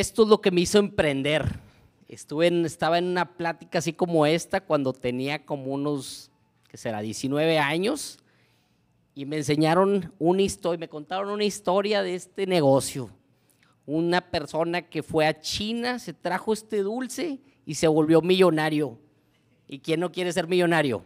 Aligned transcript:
esto 0.00 0.22
es 0.22 0.28
lo 0.28 0.40
que 0.40 0.50
me 0.50 0.62
hizo 0.62 0.78
emprender. 0.78 1.60
Estuve 2.08 2.48
estaba 2.64 2.98
en 2.98 3.06
una 3.06 3.36
plática 3.36 3.78
así 3.78 3.92
como 3.92 4.24
esta 4.26 4.62
cuando 4.62 4.92
tenía 4.92 5.44
como 5.44 5.72
unos, 5.72 6.30
¿qué 6.68 6.76
será?, 6.76 7.00
19 7.00 7.58
años 7.58 8.18
y 9.14 9.26
me 9.26 9.36
enseñaron 9.36 10.12
una 10.18 10.42
historia, 10.42 10.78
me 10.78 10.88
contaron 10.88 11.28
una 11.28 11.44
historia 11.44 12.02
de 12.02 12.14
este 12.14 12.46
negocio. 12.46 13.10
Una 13.84 14.20
persona 14.22 14.82
que 14.82 15.02
fue 15.02 15.26
a 15.26 15.38
China, 15.40 15.98
se 15.98 16.14
trajo 16.14 16.52
este 16.52 16.78
dulce 16.78 17.40
y 17.66 17.74
se 17.74 17.88
volvió 17.88 18.22
millonario. 18.22 18.98
¿Y 19.68 19.78
quién 19.78 20.00
no 20.00 20.10
quiere 20.10 20.32
ser 20.32 20.46
millonario? 20.46 21.02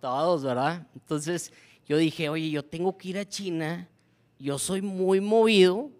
Todos, 0.00 0.44
¿verdad? 0.44 0.86
Entonces 0.94 1.52
yo 1.88 1.96
dije, 1.96 2.28
oye, 2.28 2.50
yo 2.50 2.64
tengo 2.64 2.96
que 2.96 3.08
ir 3.08 3.18
a 3.18 3.28
China, 3.28 3.88
yo 4.38 4.58
soy 4.58 4.82
muy 4.82 5.20
movido 5.20 5.90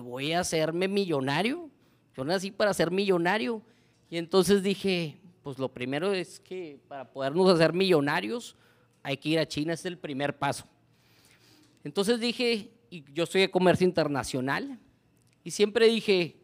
voy 0.00 0.32
a 0.32 0.40
hacerme 0.40 0.88
millonario. 0.88 1.70
Yo 2.16 2.24
nací 2.24 2.50
para 2.50 2.74
ser 2.74 2.90
millonario. 2.90 3.62
Y 4.08 4.18
entonces 4.18 4.62
dije, 4.62 5.20
pues 5.42 5.58
lo 5.58 5.72
primero 5.72 6.12
es 6.12 6.40
que 6.40 6.80
para 6.88 7.10
podernos 7.12 7.50
hacer 7.50 7.72
millonarios 7.72 8.56
hay 9.02 9.16
que 9.18 9.28
ir 9.30 9.38
a 9.38 9.46
China, 9.46 9.74
es 9.74 9.84
el 9.84 9.98
primer 9.98 10.38
paso. 10.38 10.66
Entonces 11.84 12.18
dije, 12.18 12.70
y 12.88 13.04
yo 13.12 13.26
soy 13.26 13.42
de 13.42 13.50
comercio 13.50 13.86
internacional, 13.86 14.78
y 15.44 15.50
siempre 15.50 15.86
dije, 15.88 16.40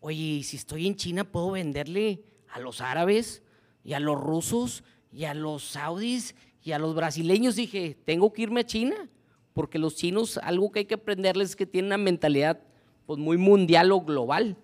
oye, 0.00 0.42
si 0.42 0.56
estoy 0.56 0.86
en 0.86 0.96
China 0.96 1.24
puedo 1.30 1.50
venderle 1.50 2.24
a 2.48 2.58
los 2.58 2.80
árabes 2.80 3.42
y 3.84 3.92
a 3.92 4.00
los 4.00 4.18
rusos 4.18 4.82
y 5.12 5.24
a 5.24 5.34
los 5.34 5.62
saudis 5.64 6.34
y 6.62 6.72
a 6.72 6.78
los 6.78 6.94
brasileños. 6.94 7.56
Dije, 7.56 7.96
tengo 8.06 8.32
que 8.32 8.42
irme 8.42 8.60
a 8.60 8.66
China, 8.66 9.10
porque 9.56 9.78
los 9.78 9.96
chinos, 9.96 10.38
algo 10.42 10.70
que 10.70 10.80
hay 10.80 10.84
que 10.84 10.96
aprenderles 10.96 11.48
es 11.48 11.56
que 11.56 11.64
tienen 11.64 11.86
una 11.86 11.96
mentalidad 11.96 12.60
pues, 13.06 13.18
muy 13.18 13.38
mundial 13.38 13.90
o 13.90 14.02
global. 14.02 14.54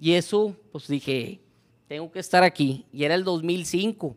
Y 0.00 0.12
eso, 0.12 0.54
pues 0.70 0.86
dije, 0.86 1.40
tengo 1.88 2.12
que 2.12 2.20
estar 2.20 2.44
aquí. 2.44 2.86
Y 2.92 3.02
era 3.02 3.16
el 3.16 3.24
2005. 3.24 4.16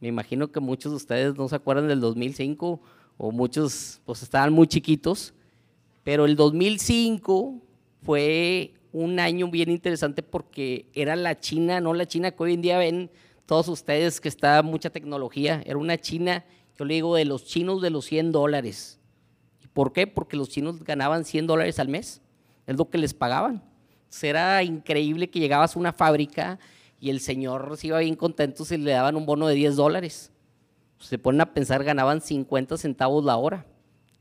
Me 0.00 0.08
imagino 0.08 0.50
que 0.50 0.58
muchos 0.58 0.90
de 0.90 0.96
ustedes 0.96 1.36
no 1.36 1.48
se 1.48 1.54
acuerdan 1.54 1.86
del 1.86 2.00
2005 2.00 2.80
o 3.16 3.30
muchos 3.30 4.00
pues 4.04 4.24
estaban 4.24 4.52
muy 4.52 4.66
chiquitos, 4.66 5.34
pero 6.02 6.24
el 6.24 6.34
2005 6.34 7.54
fue 8.02 8.74
un 8.90 9.20
año 9.20 9.48
bien 9.52 9.70
interesante 9.70 10.24
porque 10.24 10.86
era 10.94 11.14
la 11.14 11.38
China, 11.38 11.80
no 11.80 11.94
la 11.94 12.06
China 12.06 12.32
que 12.32 12.42
hoy 12.42 12.54
en 12.54 12.62
día 12.62 12.78
ven 12.78 13.08
todos 13.46 13.68
ustedes 13.68 14.20
que 14.20 14.28
está 14.28 14.60
mucha 14.64 14.90
tecnología, 14.90 15.62
era 15.64 15.78
una 15.78 15.96
China, 15.96 16.44
yo 16.76 16.84
le 16.84 16.94
digo, 16.94 17.14
de 17.14 17.24
los 17.24 17.44
chinos 17.44 17.80
de 17.82 17.90
los 17.90 18.04
100 18.06 18.32
dólares. 18.32 18.98
¿Por 19.74 19.92
qué? 19.92 20.06
Porque 20.06 20.36
los 20.36 20.48
chinos 20.48 20.82
ganaban 20.82 21.26
100 21.26 21.46
dólares 21.46 21.78
al 21.78 21.88
mes, 21.88 22.22
es 22.66 22.76
lo 22.76 22.88
que 22.88 22.96
les 22.96 23.12
pagaban. 23.12 23.62
Era 24.22 24.62
increíble 24.62 25.28
que 25.28 25.40
llegabas 25.40 25.74
a 25.74 25.78
una 25.78 25.92
fábrica 25.92 26.58
y 27.00 27.10
el 27.10 27.20
señor 27.20 27.76
se 27.76 27.88
iba 27.88 27.98
bien 27.98 28.14
contento 28.14 28.64
si 28.64 28.78
le 28.78 28.92
daban 28.92 29.16
un 29.16 29.26
bono 29.26 29.48
de 29.48 29.54
10 29.54 29.76
dólares. 29.76 30.32
Se 31.00 31.18
ponen 31.18 31.40
a 31.42 31.52
pensar, 31.52 31.84
ganaban 31.84 32.20
50 32.20 32.78
centavos 32.78 33.24
la 33.24 33.36
hora. 33.36 33.66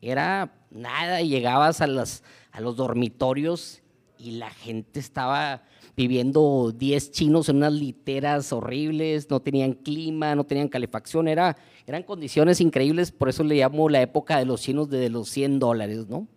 Era 0.01 0.51
nada, 0.71 1.21
y 1.21 1.29
llegabas 1.29 1.79
a, 1.79 1.85
a 1.85 2.61
los 2.61 2.75
dormitorios 2.75 3.81
y 4.17 4.31
la 4.31 4.49
gente 4.49 4.99
estaba 4.99 5.63
viviendo 5.95 6.73
10 6.75 7.11
chinos 7.11 7.49
en 7.49 7.57
unas 7.57 7.73
literas 7.73 8.51
horribles, 8.51 9.29
no 9.29 9.39
tenían 9.41 9.73
clima, 9.73 10.35
no 10.35 10.43
tenían 10.43 10.67
calefacción, 10.67 11.27
era, 11.27 11.55
eran 11.85 12.03
condiciones 12.03 12.61
increíbles, 12.61 13.11
por 13.11 13.29
eso 13.29 13.43
le 13.43 13.55
llamo 13.55 13.89
la 13.89 14.01
época 14.01 14.37
de 14.37 14.45
los 14.45 14.61
chinos 14.61 14.89
de 14.89 15.09
los 15.09 15.29
100 15.29 15.59
dólares, 15.59 16.07
¿no? 16.07 16.27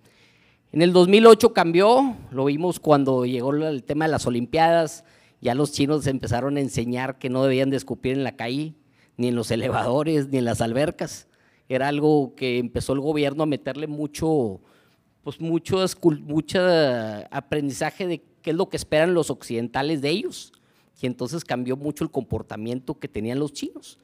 En 0.72 0.82
el 0.82 0.92
2008 0.92 1.54
cambió, 1.54 2.16
lo 2.30 2.44
vimos 2.44 2.80
cuando 2.80 3.24
llegó 3.24 3.54
el 3.54 3.82
tema 3.84 4.04
de 4.04 4.10
las 4.10 4.26
Olimpiadas, 4.26 5.04
ya 5.40 5.54
los 5.54 5.72
chinos 5.72 6.06
empezaron 6.06 6.56
a 6.56 6.60
enseñar 6.60 7.18
que 7.18 7.30
no 7.30 7.44
debían 7.44 7.70
de 7.70 7.76
escupir 7.76 8.12
en 8.12 8.24
la 8.24 8.36
calle, 8.36 8.74
ni 9.16 9.28
en 9.28 9.36
los 9.36 9.50
elevadores, 9.52 10.28
ni 10.28 10.38
en 10.38 10.44
las 10.44 10.60
albercas. 10.60 11.28
Era 11.68 11.88
algo 11.88 12.34
que 12.34 12.58
empezó 12.58 12.92
el 12.92 13.00
gobierno 13.00 13.44
a 13.44 13.46
meterle 13.46 13.86
mucho, 13.86 14.60
pues 15.22 15.40
mucho, 15.40 15.84
mucho 16.26 16.60
aprendizaje 17.30 18.06
de 18.06 18.22
qué 18.46 18.52
es 18.52 18.56
lo 18.56 18.68
que 18.68 18.76
esperan 18.76 19.12
los 19.12 19.28
occidentales 19.28 20.00
de 20.00 20.10
ellos. 20.10 20.52
Y 21.02 21.06
entonces 21.06 21.44
cambió 21.44 21.76
mucho 21.76 22.04
el 22.04 22.12
comportamiento 22.12 22.96
que 22.96 23.08
tenían 23.08 23.40
los 23.40 23.52
chinos. 23.52 23.98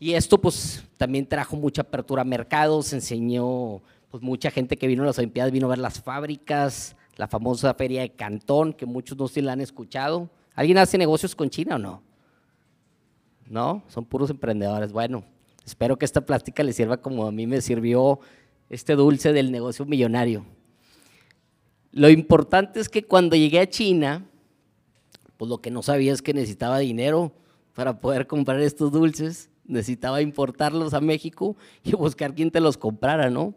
Y 0.00 0.14
esto 0.14 0.36
pues 0.36 0.82
también 0.96 1.28
trajo 1.28 1.54
mucha 1.54 1.82
apertura 1.82 2.22
a 2.22 2.24
mercados, 2.24 2.92
enseñó 2.92 3.80
pues 4.10 4.20
mucha 4.20 4.50
gente 4.50 4.76
que 4.76 4.88
vino 4.88 5.04
a 5.04 5.06
las 5.06 5.18
Olimpiadas, 5.18 5.52
vino 5.52 5.66
a 5.66 5.70
ver 5.70 5.78
las 5.78 6.02
fábricas, 6.02 6.96
la 7.14 7.28
famosa 7.28 7.72
feria 7.74 8.00
de 8.00 8.10
Cantón, 8.10 8.72
que 8.72 8.84
muchos 8.84 9.16
no 9.16 9.28
se 9.28 9.40
la 9.42 9.52
han 9.52 9.60
escuchado. 9.60 10.28
¿Alguien 10.56 10.78
hace 10.78 10.98
negocios 10.98 11.36
con 11.36 11.48
China 11.48 11.76
o 11.76 11.78
no? 11.78 12.02
No, 13.48 13.84
son 13.86 14.04
puros 14.04 14.28
emprendedores. 14.28 14.90
Bueno, 14.90 15.22
espero 15.64 15.96
que 15.96 16.04
esta 16.04 16.26
plática 16.26 16.64
les 16.64 16.74
sirva 16.74 16.96
como 16.96 17.28
a 17.28 17.30
mí 17.30 17.46
me 17.46 17.60
sirvió 17.60 18.18
este 18.68 18.96
dulce 18.96 19.32
del 19.32 19.52
negocio 19.52 19.84
millonario. 19.84 20.44
Lo 21.92 22.08
importante 22.08 22.80
es 22.80 22.88
que 22.88 23.04
cuando 23.04 23.36
llegué 23.36 23.60
a 23.60 23.68
China, 23.68 24.26
pues 25.36 25.48
lo 25.48 25.58
que 25.58 25.70
no 25.70 25.82
sabía 25.82 26.12
es 26.12 26.22
que 26.22 26.34
necesitaba 26.34 26.78
dinero 26.78 27.32
para 27.74 28.00
poder 28.00 28.26
comprar 28.26 28.60
estos 28.60 28.92
dulces, 28.92 29.50
necesitaba 29.64 30.22
importarlos 30.22 30.94
a 30.94 31.00
México 31.00 31.56
y 31.84 31.92
buscar 31.96 32.34
quién 32.34 32.50
te 32.50 32.60
los 32.60 32.76
comprara, 32.76 33.30
¿no? 33.30 33.54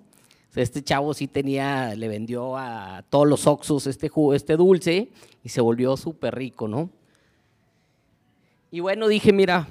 este 0.62 0.82
chavo 0.82 1.14
sí 1.14 1.28
tenía, 1.28 1.96
le 1.96 2.08
vendió 2.08 2.56
a 2.58 3.04
todos 3.10 3.28
los 3.28 3.46
Oxos 3.46 3.88
este, 3.88 4.10
este 4.34 4.56
dulce 4.56 5.10
y 5.44 5.50
se 5.50 5.62
volvió 5.62 5.98
súper 5.98 6.36
rico, 6.36 6.68
¿no? 6.68 6.90
Y 8.72 8.80
bueno, 8.80 9.08
dije, 9.08 9.34
mira, 9.34 9.68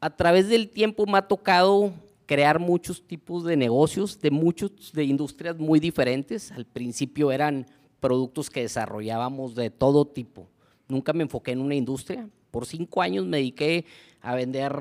a 0.00 0.10
través 0.10 0.48
del 0.48 0.68
tiempo 0.68 1.06
me 1.06 1.18
ha 1.18 1.22
tocado 1.22 1.92
crear 2.28 2.58
muchos 2.58 3.02
tipos 3.02 3.42
de 3.42 3.56
negocios, 3.56 4.20
de 4.20 4.30
muchos, 4.30 4.92
de 4.92 5.02
industrias 5.04 5.58
muy 5.58 5.80
diferentes. 5.80 6.52
Al 6.52 6.66
principio 6.66 7.32
eran 7.32 7.66
productos 8.00 8.50
que 8.50 8.60
desarrollábamos 8.60 9.54
de 9.54 9.70
todo 9.70 10.06
tipo. 10.06 10.46
Nunca 10.88 11.14
me 11.14 11.22
enfoqué 11.22 11.52
en 11.52 11.62
una 11.62 11.74
industria. 11.74 12.28
Por 12.50 12.66
cinco 12.66 13.00
años 13.00 13.24
me 13.24 13.38
dediqué 13.38 13.86
a 14.20 14.34
vender, 14.34 14.76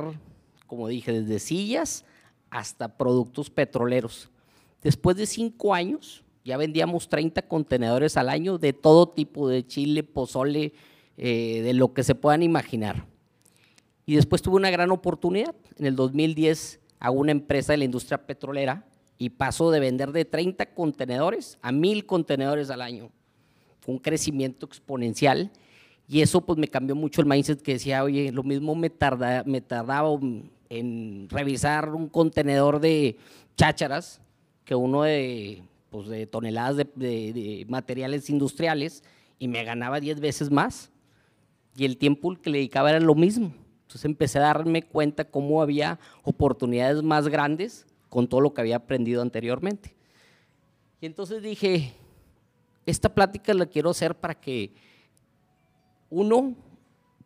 como 0.68 0.90
dije, 0.90 1.14
desde 1.14 1.40
sillas 1.40 2.04
hasta 2.50 2.98
productos 2.98 3.50
petroleros. 3.50 4.30
Después 4.84 5.16
de 5.16 5.26
cinco 5.26 5.74
años, 5.74 6.26
ya 6.44 6.58
vendíamos 6.58 7.08
30 7.08 7.44
contenedores 7.44 8.18
al 8.18 8.28
año 8.28 8.58
de 8.58 8.74
todo 8.74 9.08
tipo, 9.08 9.48
de 9.48 9.66
chile, 9.66 10.04
pozole, 10.04 10.74
eh, 11.16 11.62
de 11.62 11.74
lo 11.74 11.94
que 11.94 12.04
se 12.04 12.14
puedan 12.14 12.44
imaginar. 12.44 13.06
Y 14.06 14.16
después 14.16 14.42
tuve 14.42 14.58
una 14.58 14.70
gran 14.70 14.92
oportunidad. 14.92 15.56
En 15.78 15.86
el 15.86 15.96
2010 15.96 16.82
a 17.00 17.12
una 17.12 17.32
empresa 17.32 17.74
de 17.74 17.78
la 17.78 17.86
industria 17.86 18.26
petrolera 18.26 18.86
y 19.18 19.30
pasó 19.30 19.72
de 19.72 19.80
vender 19.80 20.12
de 20.12 20.26
30 20.26 20.74
contenedores 20.74 21.58
a 21.62 21.72
1000 21.72 22.06
contenedores 22.06 22.70
al 22.70 22.82
año. 22.82 23.10
Fue 23.80 23.94
un 23.94 24.00
crecimiento 24.00 24.66
exponencial 24.66 25.52
y 26.08 26.22
eso 26.22 26.42
pues 26.42 26.58
me 26.58 26.68
cambió 26.68 26.96
mucho 26.96 27.22
el 27.22 27.28
mindset 27.28 27.62
que 27.62 27.74
decía, 27.74 28.04
oye, 28.04 28.32
lo 28.32 28.44
mismo 28.44 28.76
me, 28.76 28.90
tarda, 28.90 29.44
me 29.46 29.62
tardaba 29.62 30.10
en 30.70 31.28
revisar 31.30 31.94
un 31.94 32.08
contenedor 32.08 32.80
de 32.80 33.18
chácharas 33.56 34.22
que 34.64 34.76
uno 34.76 35.04
de, 35.04 35.64
pues, 35.90 36.08
de 36.08 36.28
toneladas 36.28 36.78
de, 36.78 36.86
de 36.96 37.66
materiales 37.68 38.30
industriales 38.30 39.04
y 39.40 39.48
me 39.48 39.64
ganaba 39.64 40.00
10 40.00 40.20
veces 40.20 40.52
más. 40.52 40.92
Y 41.76 41.86
el 41.86 41.98
tiempo 41.98 42.36
que 42.36 42.50
le 42.50 42.58
dedicaba 42.60 42.90
era 42.90 43.00
lo 43.00 43.16
mismo. 43.16 43.54
Entonces 43.88 44.04
empecé 44.04 44.38
a 44.40 44.42
darme 44.42 44.84
cuenta 44.84 45.24
cómo 45.24 45.62
había 45.62 45.98
oportunidades 46.24 47.02
más 47.02 47.30
grandes 47.30 47.86
con 48.10 48.28
todo 48.28 48.42
lo 48.42 48.54
que 48.54 48.60
había 48.60 48.76
aprendido 48.76 49.22
anteriormente. 49.22 49.96
Y 51.00 51.06
entonces 51.06 51.42
dije, 51.42 51.94
esta 52.86 53.08
plática 53.08 53.54
la 53.54 53.66
quiero 53.66 53.90
hacer 53.92 54.14
para 54.14 54.36
que 54.36 54.74
uno 56.10 56.54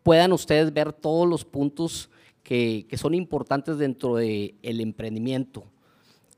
puedan 0.03 0.33
ustedes 0.33 0.71
ver 0.71 0.93
todos 0.93 1.27
los 1.27 1.45
puntos 1.45 2.11
que, 2.43 2.85
son 2.95 3.15
importantes 3.15 3.79
dentro 3.79 4.17
del 4.17 4.53
emprendimiento. 4.61 5.63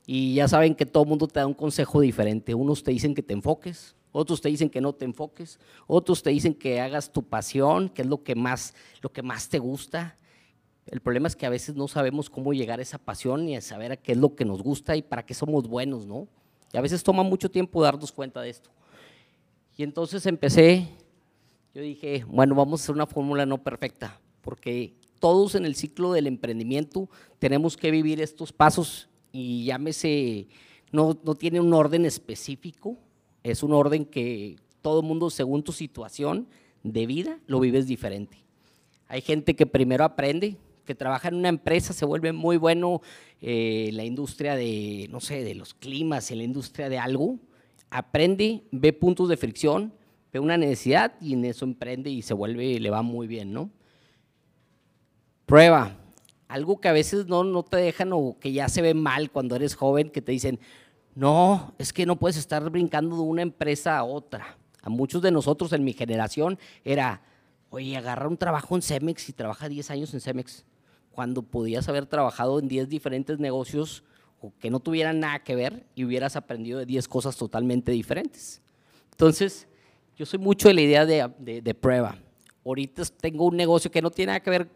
Y 0.06 0.36
ya 0.36 0.48
saben 0.48 0.74
que 0.74 0.86
todo 0.86 1.02
el 1.02 1.10
mundo 1.10 1.28
te 1.28 1.40
da 1.40 1.46
un 1.46 1.52
consejo 1.52 2.00
diferente. 2.00 2.54
Unos 2.54 2.82
te 2.82 2.92
dicen 2.92 3.14
que 3.14 3.22
te 3.22 3.34
enfoques, 3.34 3.94
otros 4.16 4.40
te 4.40 4.48
dicen 4.48 4.70
que 4.70 4.80
no 4.80 4.92
te 4.92 5.04
enfoques, 5.04 5.58
otros 5.88 6.22
te 6.22 6.30
dicen 6.30 6.54
que 6.54 6.80
hagas 6.80 7.12
tu 7.12 7.24
pasión, 7.24 7.88
que 7.88 8.02
es 8.02 8.08
lo 8.08 8.22
que 8.22 8.36
más, 8.36 8.72
lo 9.02 9.12
que 9.12 9.22
más 9.22 9.48
te 9.48 9.58
gusta. 9.58 10.16
El 10.86 11.00
problema 11.00 11.26
es 11.26 11.34
que 11.34 11.46
a 11.46 11.50
veces 11.50 11.74
no 11.74 11.88
sabemos 11.88 12.30
cómo 12.30 12.52
llegar 12.52 12.78
a 12.78 12.82
esa 12.82 12.98
pasión 12.98 13.44
ni 13.44 13.56
a 13.56 13.60
saber 13.60 13.90
a 13.90 13.96
qué 13.96 14.12
es 14.12 14.18
lo 14.18 14.36
que 14.36 14.44
nos 14.44 14.62
gusta 14.62 14.94
y 14.94 15.02
para 15.02 15.26
qué 15.26 15.34
somos 15.34 15.66
buenos, 15.66 16.06
¿no? 16.06 16.28
Y 16.72 16.76
a 16.76 16.80
veces 16.80 17.02
toma 17.02 17.24
mucho 17.24 17.50
tiempo 17.50 17.82
darnos 17.82 18.12
cuenta 18.12 18.40
de 18.40 18.50
esto. 18.50 18.70
Y 19.76 19.82
entonces 19.82 20.24
empecé, 20.26 20.88
yo 21.74 21.82
dije, 21.82 22.24
bueno, 22.28 22.54
vamos 22.54 22.80
a 22.80 22.84
hacer 22.84 22.94
una 22.94 23.08
fórmula 23.08 23.44
no 23.44 23.64
perfecta, 23.64 24.20
porque 24.42 24.94
todos 25.18 25.56
en 25.56 25.64
el 25.64 25.74
ciclo 25.74 26.12
del 26.12 26.28
emprendimiento 26.28 27.10
tenemos 27.40 27.76
que 27.76 27.90
vivir 27.90 28.20
estos 28.20 28.52
pasos 28.52 29.08
y 29.32 29.64
llámese, 29.64 30.46
no, 30.92 31.18
no 31.24 31.34
tiene 31.34 31.58
un 31.58 31.74
orden 31.74 32.04
específico, 32.04 32.96
es 33.44 33.62
un 33.62 33.72
orden 33.72 34.06
que 34.06 34.56
todo 34.82 35.02
mundo, 35.02 35.30
según 35.30 35.62
tu 35.62 35.72
situación 35.72 36.48
de 36.82 37.06
vida, 37.06 37.38
lo 37.46 37.60
vives 37.60 37.86
diferente. 37.86 38.38
Hay 39.06 39.20
gente 39.20 39.54
que 39.54 39.66
primero 39.66 40.02
aprende, 40.02 40.56
que 40.84 40.94
trabaja 40.94 41.28
en 41.28 41.36
una 41.36 41.50
empresa, 41.50 41.92
se 41.92 42.04
vuelve 42.04 42.32
muy 42.32 42.56
bueno 42.56 43.00
en 43.40 43.88
eh, 43.88 43.90
la 43.92 44.04
industria 44.04 44.56
de, 44.56 45.08
no 45.10 45.20
sé, 45.20 45.44
de 45.44 45.54
los 45.54 45.74
climas, 45.74 46.30
en 46.30 46.38
la 46.38 46.44
industria 46.44 46.88
de 46.88 46.98
algo, 46.98 47.38
aprende, 47.90 48.64
ve 48.72 48.92
puntos 48.92 49.28
de 49.28 49.36
fricción, 49.36 49.92
ve 50.32 50.40
una 50.40 50.56
necesidad 50.56 51.14
y 51.20 51.34
en 51.34 51.44
eso 51.44 51.64
emprende 51.64 52.10
y 52.10 52.22
se 52.22 52.34
vuelve, 52.34 52.80
le 52.80 52.90
va 52.90 53.02
muy 53.02 53.26
bien, 53.26 53.52
¿no? 53.52 53.70
Prueba, 55.46 55.96
algo 56.48 56.80
que 56.80 56.88
a 56.88 56.92
veces 56.92 57.26
no, 57.26 57.44
no 57.44 57.62
te 57.62 57.76
dejan 57.76 58.10
o 58.12 58.36
que 58.40 58.52
ya 58.52 58.68
se 58.68 58.82
ve 58.82 58.94
mal 58.94 59.30
cuando 59.30 59.56
eres 59.56 59.74
joven, 59.74 60.10
que 60.10 60.22
te 60.22 60.32
dicen, 60.32 60.58
no, 61.14 61.74
es 61.78 61.92
que 61.92 62.06
no 62.06 62.16
puedes 62.16 62.36
estar 62.36 62.68
brincando 62.70 63.16
de 63.16 63.22
una 63.22 63.42
empresa 63.42 63.96
a 63.96 64.04
otra. 64.04 64.58
A 64.82 64.90
muchos 64.90 65.22
de 65.22 65.30
nosotros 65.30 65.72
en 65.72 65.84
mi 65.84 65.92
generación 65.92 66.58
era, 66.84 67.22
oye, 67.70 67.96
agarra 67.96 68.28
un 68.28 68.36
trabajo 68.36 68.74
en 68.74 68.82
Cemex 68.82 69.28
y 69.28 69.32
trabaja 69.32 69.68
10 69.68 69.90
años 69.90 70.14
en 70.14 70.20
Cemex 70.20 70.64
cuando 71.12 71.42
podías 71.42 71.88
haber 71.88 72.06
trabajado 72.06 72.58
en 72.58 72.68
10 72.68 72.88
diferentes 72.88 73.38
negocios 73.38 74.02
o 74.40 74.52
que 74.58 74.68
no 74.68 74.80
tuvieran 74.80 75.20
nada 75.20 75.38
que 75.38 75.54
ver 75.54 75.86
y 75.94 76.04
hubieras 76.04 76.36
aprendido 76.36 76.80
de 76.80 76.86
10 76.86 77.08
cosas 77.08 77.36
totalmente 77.36 77.92
diferentes. 77.92 78.60
Entonces, 79.12 79.68
yo 80.16 80.26
soy 80.26 80.40
mucho 80.40 80.68
de 80.68 80.74
la 80.74 80.80
idea 80.80 81.06
de, 81.06 81.74
prueba. 81.74 82.18
Ahorita 82.64 83.04
tengo 83.20 83.46
un 83.46 83.56
negocio 83.56 83.90
que 83.90 84.02
no 84.02 84.10
tiene 84.10 84.30
nada 84.30 84.40
que 84.40 84.50
ver 84.50 84.68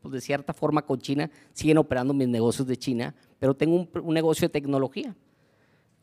pues, 0.00 0.12
de 0.12 0.20
cierta 0.20 0.52
forma 0.54 0.82
con 0.82 0.98
China, 0.98 1.30
siguen 1.52 1.78
operando 1.78 2.14
mis 2.14 2.28
negocios 2.28 2.66
de 2.66 2.76
China, 2.76 3.14
pero 3.38 3.54
tengo 3.54 3.86
un 4.02 4.14
negocio 4.14 4.48
de 4.48 4.52
tecnología. 4.52 5.14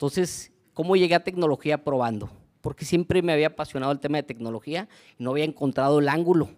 Entonces, 0.04 0.52
¿cómo 0.74 0.98
llegué 0.98 1.16
a 1.16 1.24
tecnología 1.24 1.82
probando? 1.82 2.30
Porque 2.60 2.84
siempre 2.84 3.22
me 3.22 3.32
había 3.32 3.48
apasionado 3.48 3.94
el 3.94 4.02
tema 4.02 4.18
de 4.18 4.24
tecnología 4.24 4.90
y 5.18 5.24
no 5.24 5.32
había 5.32 5.46
encontrado 5.46 6.00
el 6.00 6.10
ángulo. 6.10 6.50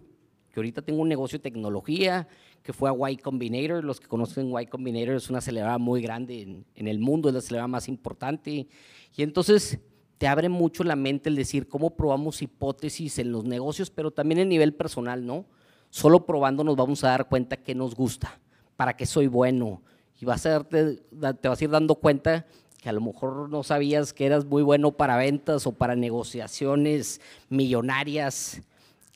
Que 0.50 0.58
ahorita 0.58 0.82
tengo 0.82 1.00
un 1.00 1.08
negocio 1.08 1.38
de 1.38 1.44
tecnología, 1.44 2.26
que 2.64 2.72
fue 2.72 2.90
a 2.90 3.10
Y 3.12 3.16
Combinator. 3.16 3.84
Los 3.84 4.00
que 4.00 4.08
conocen 4.08 4.52
Y 4.60 4.66
Combinator 4.66 5.14
es 5.14 5.30
una 5.30 5.38
aceleradora 5.38 5.78
muy 5.78 6.02
grande 6.02 6.64
en, 6.74 6.88
el 6.88 6.98
mundo, 6.98 7.28
es 7.28 7.34
la 7.34 7.38
aceleradora 7.38 7.68
más 7.68 7.86
importante. 7.86 8.66
Y 9.14 9.22
entonces 9.22 9.78
te 10.18 10.26
abre 10.26 10.48
mucho 10.48 10.82
la 10.82 10.96
mente 10.96 11.28
el 11.28 11.36
decir 11.36 11.68
cómo 11.68 11.90
probamos 11.90 12.42
hipótesis 12.42 13.20
en 13.20 13.30
los 13.30 13.44
negocios, 13.44 13.90
pero 13.90 14.10
también 14.10 14.40
en 14.40 14.48
nivel 14.48 14.74
personal, 14.74 15.24
¿no? 15.24 15.46
Solo 15.90 16.26
probando 16.26 16.64
nos 16.64 16.74
vamos 16.74 17.04
a 17.04 17.10
dar 17.10 17.28
cuenta 17.28 17.56
qué 17.56 17.76
nos 17.76 17.94
gusta, 17.94 18.40
para 18.74 18.96
qué 18.96 19.06
soy 19.06 19.28
bueno. 19.28 19.82
Y 20.20 20.24
vas 20.24 20.44
a 20.46 20.50
darte, 20.50 20.96
te 21.40 21.48
vas 21.48 21.60
a 21.60 21.64
ir 21.64 21.70
dando 21.70 21.94
cuenta 21.94 22.44
que 22.86 22.90
a 22.90 22.92
lo 22.92 23.00
mejor 23.00 23.50
no 23.50 23.64
sabías 23.64 24.12
que 24.12 24.26
eras 24.26 24.44
muy 24.44 24.62
bueno 24.62 24.92
para 24.92 25.16
ventas 25.16 25.66
o 25.66 25.72
para 25.72 25.96
negociaciones 25.96 27.20
millonarias. 27.48 28.62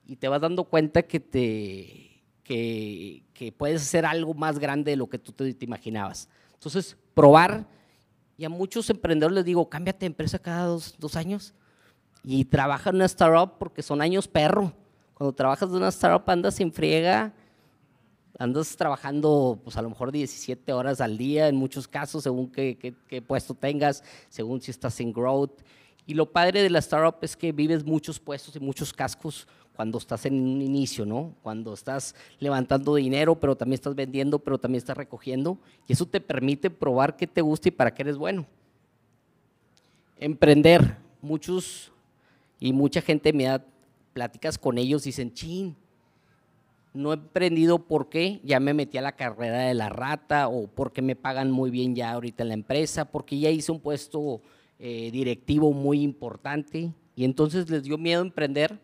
Y 0.08 0.16
te 0.16 0.26
vas 0.26 0.40
dando 0.40 0.64
cuenta 0.64 1.04
que 1.04 1.20
te, 1.20 2.20
que, 2.42 3.54
puedes 3.56 3.82
hacer 3.82 4.04
algo 4.06 4.34
más 4.34 4.58
grande 4.58 4.90
de 4.90 4.96
lo 4.96 5.08
que 5.08 5.20
tú 5.20 5.30
te, 5.30 5.56
imaginabas. 5.60 6.28
Entonces, 6.54 6.96
probar, 7.14 7.64
y 8.36 8.44
a 8.44 8.48
muchos 8.48 8.90
emprendedores 8.90 9.36
les 9.36 9.44
digo, 9.44 9.68
cámbiate 9.68 10.00
de 10.00 10.06
empresa 10.06 10.40
cada 10.40 10.64
dos, 10.64 10.96
dos 10.98 11.14
años 11.14 11.54
y 12.24 12.46
trabaja 12.46 12.90
en 12.90 12.96
una 12.96 13.04
startup 13.04 13.56
porque 13.56 13.82
son 13.84 14.02
años 14.02 14.26
perro. 14.26 14.72
Cuando 15.14 15.32
trabajas 15.32 15.68
en 15.68 15.76
una 15.76 15.90
startup 15.90 16.28
andas 16.28 16.56
sin 16.56 16.72
friega, 16.72 17.32
andas 18.40 18.74
trabajando 18.74 19.60
pues 19.62 19.76
a 19.76 19.82
lo 19.82 19.90
mejor 19.90 20.10
17 20.10 20.72
horas 20.72 21.02
al 21.02 21.18
día 21.18 21.48
en 21.48 21.56
muchos 21.56 21.86
casos, 21.86 22.22
según 22.22 22.50
qué, 22.50 22.94
qué, 23.06 23.20
puesto 23.20 23.52
tengas, 23.52 24.02
según 24.30 24.62
si 24.62 24.70
estás 24.70 24.98
en 25.00 25.12
growth. 25.12 25.60
Y 26.06 26.14
lo 26.14 26.32
padre 26.32 26.62
de 26.62 26.70
la 26.70 26.78
startup 26.78 27.18
es 27.20 27.36
que 27.36 27.52
vives 27.52 27.84
muchos 27.84 28.18
puestos 28.18 28.56
y 28.56 28.60
muchos 28.60 28.94
cascos 28.94 29.46
cuando 29.76 29.98
estás 29.98 30.24
en 30.24 30.40
un 30.40 30.62
inicio, 30.62 31.04
¿no? 31.04 31.34
Cuando 31.42 31.74
estás 31.74 32.14
levantando 32.38 32.94
dinero, 32.94 33.38
pero 33.38 33.56
también 33.56 33.74
estás 33.74 33.94
vendiendo, 33.94 34.38
pero 34.38 34.58
también 34.58 34.78
estás 34.78 34.96
recogiendo. 34.96 35.58
Y 35.86 35.92
eso 35.92 36.06
te 36.06 36.20
permite 36.20 36.70
probar 36.70 37.16
qué 37.16 37.26
te 37.26 37.42
gusta 37.42 37.68
y 37.68 37.72
para 37.72 37.92
qué 37.92 38.02
eres 38.02 38.16
bueno. 38.16 38.46
Emprender. 40.18 40.96
Muchos 41.20 41.92
y 42.58 42.72
mucha 42.72 43.02
gente 43.02 43.34
me 43.34 43.44
da 43.44 43.62
pláticas 44.14 44.56
con 44.56 44.78
ellos, 44.78 45.04
dicen, 45.04 45.34
chin, 45.34 45.76
no 46.92 47.12
he 47.12 47.14
emprendido 47.14 47.78
porque 47.78 48.40
ya 48.44 48.60
me 48.60 48.74
metí 48.74 48.98
a 48.98 49.02
la 49.02 49.12
carrera 49.16 49.60
de 49.60 49.74
la 49.74 49.88
rata 49.88 50.48
o 50.48 50.66
porque 50.66 51.02
me 51.02 51.16
pagan 51.16 51.50
muy 51.50 51.70
bien 51.70 51.94
ya 51.94 52.12
ahorita 52.12 52.42
en 52.42 52.48
la 52.48 52.54
empresa, 52.54 53.04
porque 53.04 53.38
ya 53.38 53.50
hice 53.50 53.72
un 53.72 53.80
puesto 53.80 54.42
eh, 54.78 55.10
directivo 55.12 55.72
muy 55.72 56.02
importante 56.02 56.92
y 57.14 57.24
entonces 57.24 57.68
les 57.70 57.84
dio 57.84 57.98
miedo 57.98 58.22
emprender 58.22 58.80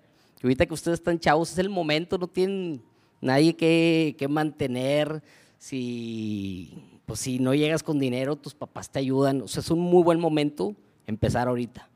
ahorita 0.47 0.67
que 0.67 0.75
ustedes 0.75 1.01
están 1.01 1.19
chavos 1.19 1.53
es 1.53 1.59
el 1.59 1.69
momento, 1.69 2.19
no 2.19 2.29
tienen 2.29 2.83
nadie 3.21 3.55
que, 3.55 4.15
que 4.19 4.29
mantener. 4.29 5.23
Si, 5.59 7.01
pues 7.07 7.21
si 7.21 7.39
no 7.39 7.55
llegas 7.55 7.83
con 7.83 7.99
dinero, 7.99 8.37
tus 8.37 8.55
papás 8.55 8.91
te 8.91 8.99
ayudan. 8.99 9.43
O 9.43 9.49
sea, 9.49 9.61
es 9.61 9.71
un 9.71 9.81
muy 9.81 10.03
buen 10.03 10.21
momento 10.21 10.75
empezar 11.07 11.49
ahorita. 11.49 11.89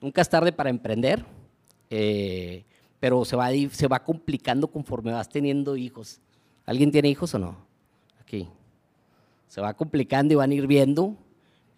Nunca 0.00 0.20
es 0.20 0.28
tarde 0.28 0.52
para 0.52 0.70
emprender, 0.70 1.24
eh, 1.90 2.64
pero 3.02 3.24
se 3.24 3.34
va, 3.34 3.48
se 3.72 3.88
va 3.88 4.04
complicando 4.04 4.68
conforme 4.68 5.10
vas 5.10 5.28
teniendo 5.28 5.76
hijos. 5.76 6.20
¿Alguien 6.64 6.92
tiene 6.92 7.08
hijos 7.08 7.34
o 7.34 7.38
no? 7.40 7.56
Aquí. 8.20 8.48
Se 9.48 9.60
va 9.60 9.74
complicando 9.74 10.32
y 10.32 10.36
van 10.36 10.52
a 10.52 10.54
ir 10.54 10.68
viendo, 10.68 11.16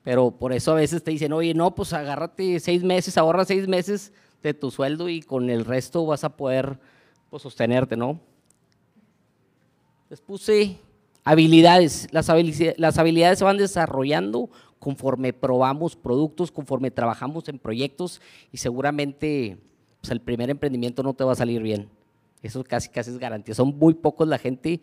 pero 0.03 0.33
por 0.33 0.53
eso 0.53 0.73
a 0.73 0.75
veces 0.75 1.03
te 1.03 1.13
dicen, 1.13 1.33
oye, 1.33 1.55
no, 1.55 1.75
pues 1.75 1.95
agárrate 1.95 2.61
seis 2.61 2.85
meses, 2.85 3.17
ahorra 3.17 3.47
seis 3.47 3.67
meses 3.67 4.13
de 4.43 4.53
tu 4.53 4.71
sueldo 4.71 5.09
y 5.09 5.23
con 5.23 5.49
el 5.49 5.65
resto 5.65 6.05
vas 6.05 6.25
a 6.25 6.37
poder 6.37 6.79
pues, 7.31 7.43
sostenerte, 7.43 7.97
¿no? 7.97 8.21
Les 10.11 10.21
puse 10.21 10.77
habilidades. 11.25 12.07
Las, 12.11 12.29
habilidades. 12.29 12.79
las 12.79 12.99
habilidades 12.99 13.39
se 13.39 13.47
van 13.47 13.57
desarrollando 13.57 14.51
conforme 14.79 15.33
probamos 15.33 15.97
productos, 15.97 16.53
conforme 16.53 16.91
trabajamos 16.91 17.49
en 17.49 17.59
proyectos 17.59 18.21
y 18.53 18.59
seguramente 18.59 19.57
pues, 20.05 20.13
el 20.13 20.21
primer 20.21 20.51
emprendimiento 20.51 21.03
no 21.03 21.15
te 21.15 21.25
va 21.25 21.33
a 21.33 21.35
salir 21.35 21.63
bien. 21.63 21.89
Eso 22.43 22.63
casi 22.63 22.91
casi 22.91 23.11
es 23.11 23.19
garantía. 23.19 23.55
Son 23.55 23.75
muy 23.79 23.95
pocos 23.95 24.29
la 24.29 24.37
gente 24.37 24.83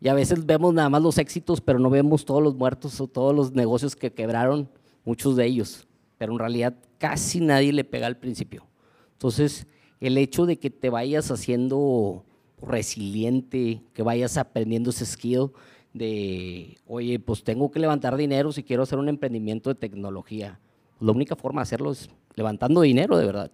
y 0.00 0.08
a 0.08 0.14
veces 0.14 0.46
vemos 0.46 0.72
nada 0.72 0.88
más 0.88 1.02
los 1.02 1.18
éxitos, 1.18 1.60
pero 1.60 1.78
no 1.78 1.90
vemos 1.90 2.24
todos 2.24 2.42
los 2.42 2.54
muertos 2.54 2.98
o 2.98 3.06
todos 3.06 3.34
los 3.34 3.52
negocios 3.52 3.94
que 3.94 4.12
quebraron, 4.14 4.70
muchos 5.04 5.36
de 5.36 5.44
ellos. 5.44 5.86
Pero 6.16 6.32
en 6.32 6.38
realidad 6.38 6.74
casi 6.96 7.40
nadie 7.40 7.70
le 7.74 7.84
pega 7.84 8.06
al 8.06 8.16
principio. 8.16 8.66
Entonces, 9.12 9.66
el 10.00 10.16
hecho 10.16 10.46
de 10.46 10.58
que 10.58 10.70
te 10.70 10.88
vayas 10.88 11.30
haciendo 11.30 12.24
resiliente, 12.62 13.82
que 13.92 14.02
vayas 14.02 14.38
aprendiendo 14.38 14.88
ese 14.88 15.04
skill 15.04 15.50
de, 15.92 16.78
oye, 16.86 17.18
pues 17.18 17.44
tengo 17.44 17.70
que 17.70 17.78
levantar 17.78 18.16
dinero 18.16 18.52
si 18.52 18.62
quiero 18.62 18.84
hacer 18.84 18.98
un 18.98 19.10
emprendimiento 19.10 19.68
de 19.68 19.74
tecnología. 19.74 20.58
la 20.98 21.12
única 21.12 21.36
forma 21.36 21.60
de 21.60 21.64
hacerlo 21.64 21.92
es 21.92 22.08
levantando 22.36 22.80
dinero, 22.80 23.18
de 23.18 23.26
verdad. 23.26 23.50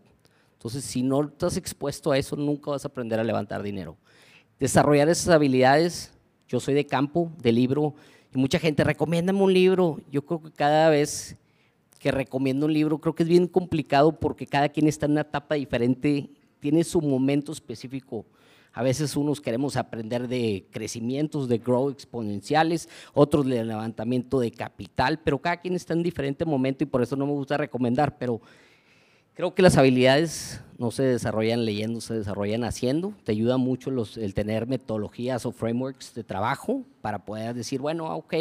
Entonces, 0.59 0.85
si 0.85 1.05
no 1.05 1.23
estás 1.23 1.57
expuesto 1.57 2.11
a 2.11 2.19
eso, 2.19 2.35
nunca 2.35 2.73
vas 2.73 2.85
a 2.85 2.89
aprender 2.89 3.21
a 3.21 3.23
levantar 3.25 3.63
dinero. 3.63 3.97
Desarrollar 4.59 5.09
esas 5.09 5.29
habilidades, 5.29 6.13
yo 6.49 6.59
soy 6.59 6.75
de 6.75 6.85
campo, 6.85 7.31
de 7.41 7.53
libro, 7.53 7.95
y 8.35 8.39
mucha 8.39 8.59
gente, 8.59 8.83
recomiéndame 8.83 9.41
un 9.41 9.53
libro. 9.53 10.01
Yo 10.11 10.27
creo 10.27 10.43
que 10.43 10.51
cada 10.51 10.91
vez 10.91 11.37
que 12.01 12.11
recomiendo 12.11 12.67
un 12.67 12.73
libro, 12.73 12.99
creo 12.99 13.15
que 13.15 13.23
es 13.23 13.29
bien 13.29 13.47
complicado 13.47 14.19
porque 14.19 14.49
cada 14.49 14.69
quien 14.69 14.89
está 14.89 15.07
en 15.07 15.13
una 15.13 15.21
etapa 15.21 15.55
diferente, 15.55 16.29
tiene 16.59 16.83
su 16.83 17.01
momento 17.01 17.53
específico. 17.53 18.27
A 18.73 18.83
veces 18.83 19.17
unos 19.17 19.41
queremos 19.41 19.77
aprender 19.77 20.27
de 20.27 20.67
crecimientos, 20.73 21.49
de 21.49 21.59
grow 21.59 21.89
exponenciales, 21.89 22.89
otros 23.15 23.47
de 23.47 23.65
levantamiento 23.65 24.41
de 24.41 24.51
capital, 24.51 25.21
pero 25.23 25.39
cada 25.39 25.59
quien 25.61 25.75
está 25.75 25.95
en 25.95 26.03
diferente 26.03 26.45
momento 26.45 26.83
y 26.83 26.89
por 26.89 27.01
eso 27.01 27.15
no 27.15 27.27
me 27.27 27.33
gusta 27.33 27.57
recomendar, 27.57 28.19
pero 28.19 28.41
Creo 29.39 29.55
que 29.55 29.63
las 29.63 29.77
habilidades 29.77 30.61
no 30.79 30.91
se 30.91 31.05
desarrollan 31.05 31.65
leyendo, 31.65 32.01
se 32.01 32.13
desarrollan 32.13 32.65
haciendo. 32.65 33.15
Te 33.23 33.31
ayuda 33.31 33.57
mucho 33.57 33.93
el 34.17 34.35
tener 34.35 34.67
metodologías 34.67 35.47
o 35.47 35.53
frameworks 35.53 36.13
de 36.13 36.25
trabajo 36.25 36.83
para 37.03 37.25
poder 37.25 37.55
decir, 37.55 37.81
bueno, 37.81 38.13
ok, 38.17 38.35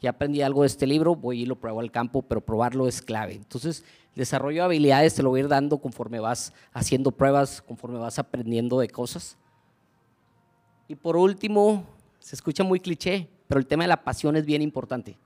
ya 0.00 0.10
aprendí 0.10 0.42
algo 0.42 0.60
de 0.60 0.68
este 0.68 0.86
libro, 0.86 1.16
voy 1.16 1.42
y 1.42 1.46
lo 1.46 1.56
pruebo 1.56 1.80
al 1.80 1.90
campo, 1.90 2.22
pero 2.22 2.40
probarlo 2.40 2.86
es 2.86 3.02
clave. 3.02 3.34
Entonces, 3.34 3.84
desarrollo 4.14 4.60
de 4.60 4.66
habilidades 4.66 5.16
te 5.16 5.24
lo 5.24 5.30
voy 5.30 5.40
a 5.40 5.42
ir 5.42 5.48
dando 5.48 5.78
conforme 5.78 6.20
vas 6.20 6.52
haciendo 6.72 7.10
pruebas, 7.10 7.60
conforme 7.60 7.98
vas 7.98 8.20
aprendiendo 8.20 8.78
de 8.78 8.88
cosas. 8.88 9.36
Y 10.86 10.94
por 10.94 11.16
último, 11.16 11.84
se 12.20 12.36
escucha 12.36 12.62
muy 12.62 12.78
cliché, 12.78 13.28
pero 13.48 13.58
el 13.58 13.66
tema 13.66 13.82
de 13.82 13.88
la 13.88 14.04
pasión 14.04 14.36
es 14.36 14.46
bien 14.46 14.62
importante. 14.62 15.18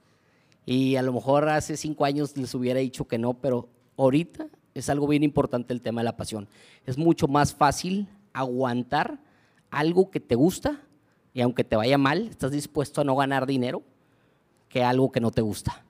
Y 0.65 0.97
a 0.97 1.03
lo 1.03 1.13
mejor 1.13 1.51
hace 1.51 1.77
cinco 1.77 2.07
años 2.07 2.35
les 2.35 2.55
hubiera 2.55 2.81
dicho 2.81 3.05
que 3.05 3.19
no, 3.19 3.35
pero 3.35 3.69
ahorita 3.99 4.47
es 4.75 4.89
algo 4.89 5.07
bien 5.07 5.23
importante 5.23 5.73
el 5.73 5.83
tema 5.83 6.01
de 6.01 6.07
la 6.07 6.17
pasión. 6.17 6.49
Es 6.87 6.97
mucho 6.99 7.29
más 7.29 7.55
fácil 7.55 8.09
aguantar 8.33 9.19
algo 9.71 10.11
que 10.11 10.21
te 10.21 10.35
gusta 10.35 10.81
y 11.35 11.41
aunque 11.41 11.65
te 11.65 11.77
vaya 11.77 11.99
mal, 11.99 12.29
estás 12.29 12.51
dispuesto 12.51 13.01
a 13.01 13.05
no 13.05 13.17
ganar 13.17 13.47
dinero 13.47 13.83
que 14.69 14.85
algo 14.85 15.11
que 15.11 15.21
no 15.21 15.31
te 15.31 15.43
gusta. 15.43 15.85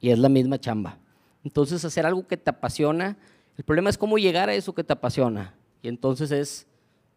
Y 0.00 0.10
es 0.10 0.18
la 0.18 0.28
misma 0.28 0.58
chamba. 0.58 0.98
Entonces, 1.44 1.84
hacer 1.84 2.06
algo 2.06 2.26
que 2.26 2.36
te 2.36 2.50
apasiona 2.50 3.16
El 3.56 3.64
problema 3.64 3.88
es 3.88 3.96
cómo 3.96 4.18
llegar 4.18 4.48
a 4.48 4.54
eso 4.54 4.74
que 4.74 4.84
te 4.84 4.92
apasiona. 4.92 5.54
Y 5.80 5.88
entonces 5.88 6.30
es 6.30 6.66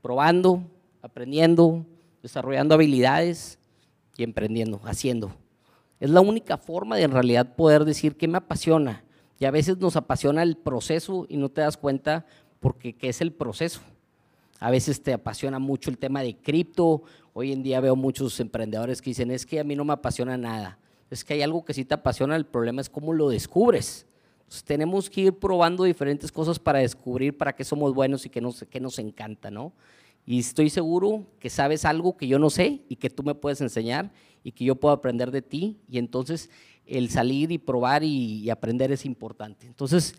probando, 0.01 0.63
aprendiendo, 1.01 1.85
desarrollando 2.21 2.75
habilidades 2.75 3.59
y 4.15 4.23
emprendiendo, 4.23 4.79
haciendo. 4.85 5.31
Es 5.99 6.09
la 6.09 6.21
única 6.21 6.57
forma 6.57 6.95
de 6.95 7.03
en 7.03 7.11
realidad 7.11 7.55
poder 7.55 7.83
decir 7.83 8.15
qué 8.15 8.27
me 8.27 8.37
apasiona. 8.37 9.03
Y 9.39 9.45
a 9.45 9.51
veces 9.51 9.77
nos 9.77 9.95
apasiona 9.95 10.43
el 10.43 10.57
proceso 10.57 11.25
y 11.29 11.37
no 11.37 11.49
te 11.49 11.61
das 11.61 11.77
cuenta 11.77 12.25
porque 12.59 12.93
qué 12.93 13.09
es 13.09 13.21
el 13.21 13.31
proceso. 13.31 13.79
A 14.59 14.69
veces 14.69 15.01
te 15.01 15.13
apasiona 15.13 15.59
mucho 15.59 15.89
el 15.89 15.97
tema 15.97 16.21
de 16.21 16.35
cripto. 16.35 17.03
Hoy 17.33 17.53
en 17.53 17.63
día 17.63 17.79
veo 17.79 17.95
muchos 17.95 18.37
emprendedores 18.41 19.01
que 19.01 19.11
dicen, 19.11 19.31
es 19.31 19.45
que 19.45 19.61
a 19.61 19.63
mí 19.63 19.75
no 19.75 19.85
me 19.85 19.93
apasiona 19.93 20.37
nada. 20.37 20.77
Es 21.09 21.23
que 21.23 21.35
hay 21.35 21.41
algo 21.41 21.63
que 21.63 21.73
sí 21.73 21.85
te 21.85 21.93
apasiona, 21.93 22.35
el 22.35 22.45
problema 22.45 22.81
es 22.81 22.89
cómo 22.89 23.13
lo 23.13 23.29
descubres. 23.29 24.05
tenemos 24.65 25.09
que 25.09 25.21
ir 25.21 25.33
probando 25.33 25.85
diferentes 25.85 26.31
cosas 26.31 26.59
para 26.59 26.79
descubrir 26.79 27.37
para 27.37 27.55
qué 27.55 27.63
somos 27.63 27.93
buenos 27.93 28.25
y 28.25 28.29
qué 28.29 28.41
nos, 28.41 28.65
qué 28.69 28.79
nos 28.79 28.99
encanta, 28.99 29.49
¿no? 29.49 29.71
Y 30.25 30.39
estoy 30.39 30.69
seguro 30.69 31.25
que 31.39 31.49
sabes 31.49 31.85
algo 31.85 32.17
que 32.17 32.27
yo 32.27 32.37
no 32.39 32.49
sé 32.49 32.81
y 32.89 32.97
que 32.97 33.09
tú 33.09 33.23
me 33.23 33.35
puedes 33.35 33.61
enseñar 33.61 34.11
y 34.43 34.51
que 34.51 34.65
yo 34.65 34.75
puedo 34.75 34.93
aprender 34.93 35.31
de 35.31 35.41
ti. 35.41 35.77
Y 35.89 35.97
entonces 35.97 36.49
el 36.89 37.09
salir 37.09 37.51
y 37.51 37.57
probar 37.57 38.03
y, 38.03 38.49
aprender 38.49 38.91
es 38.91 39.05
importante. 39.05 39.67
Entonces, 39.67 40.15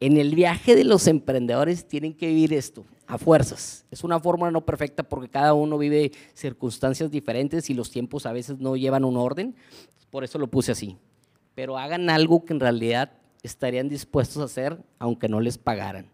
en 0.00 0.16
el 0.16 0.34
viaje 0.34 0.76
de 0.76 0.84
los 0.84 1.06
emprendedores 1.06 1.86
tienen 1.86 2.14
que 2.14 2.28
vivir 2.28 2.52
esto 2.54 2.84
a 3.06 3.18
fuerzas. 3.18 3.84
Es 3.90 4.04
una 4.04 4.20
fórmula 4.20 4.50
no 4.50 4.64
perfecta 4.64 5.02
porque 5.02 5.28
cada 5.28 5.54
uno 5.54 5.76
vive 5.76 6.12
circunstancias 6.34 7.10
diferentes 7.10 7.68
y 7.68 7.74
los 7.74 7.90
tiempos 7.90 8.24
a 8.26 8.32
veces 8.32 8.58
no 8.58 8.76
llevan 8.76 9.04
un 9.04 9.16
orden. 9.16 9.56
Por 10.10 10.24
eso 10.24 10.38
lo 10.38 10.46
puse 10.46 10.72
así. 10.72 10.96
Pero 11.54 11.76
hagan 11.76 12.10
algo 12.10 12.44
que 12.44 12.52
en 12.52 12.60
realidad 12.60 13.12
estarían 13.42 13.88
dispuestos 13.88 14.40
a 14.40 14.44
hacer 14.44 14.78
aunque 14.98 15.28
no 15.28 15.40
les 15.40 15.58
pagaran. 15.58 16.10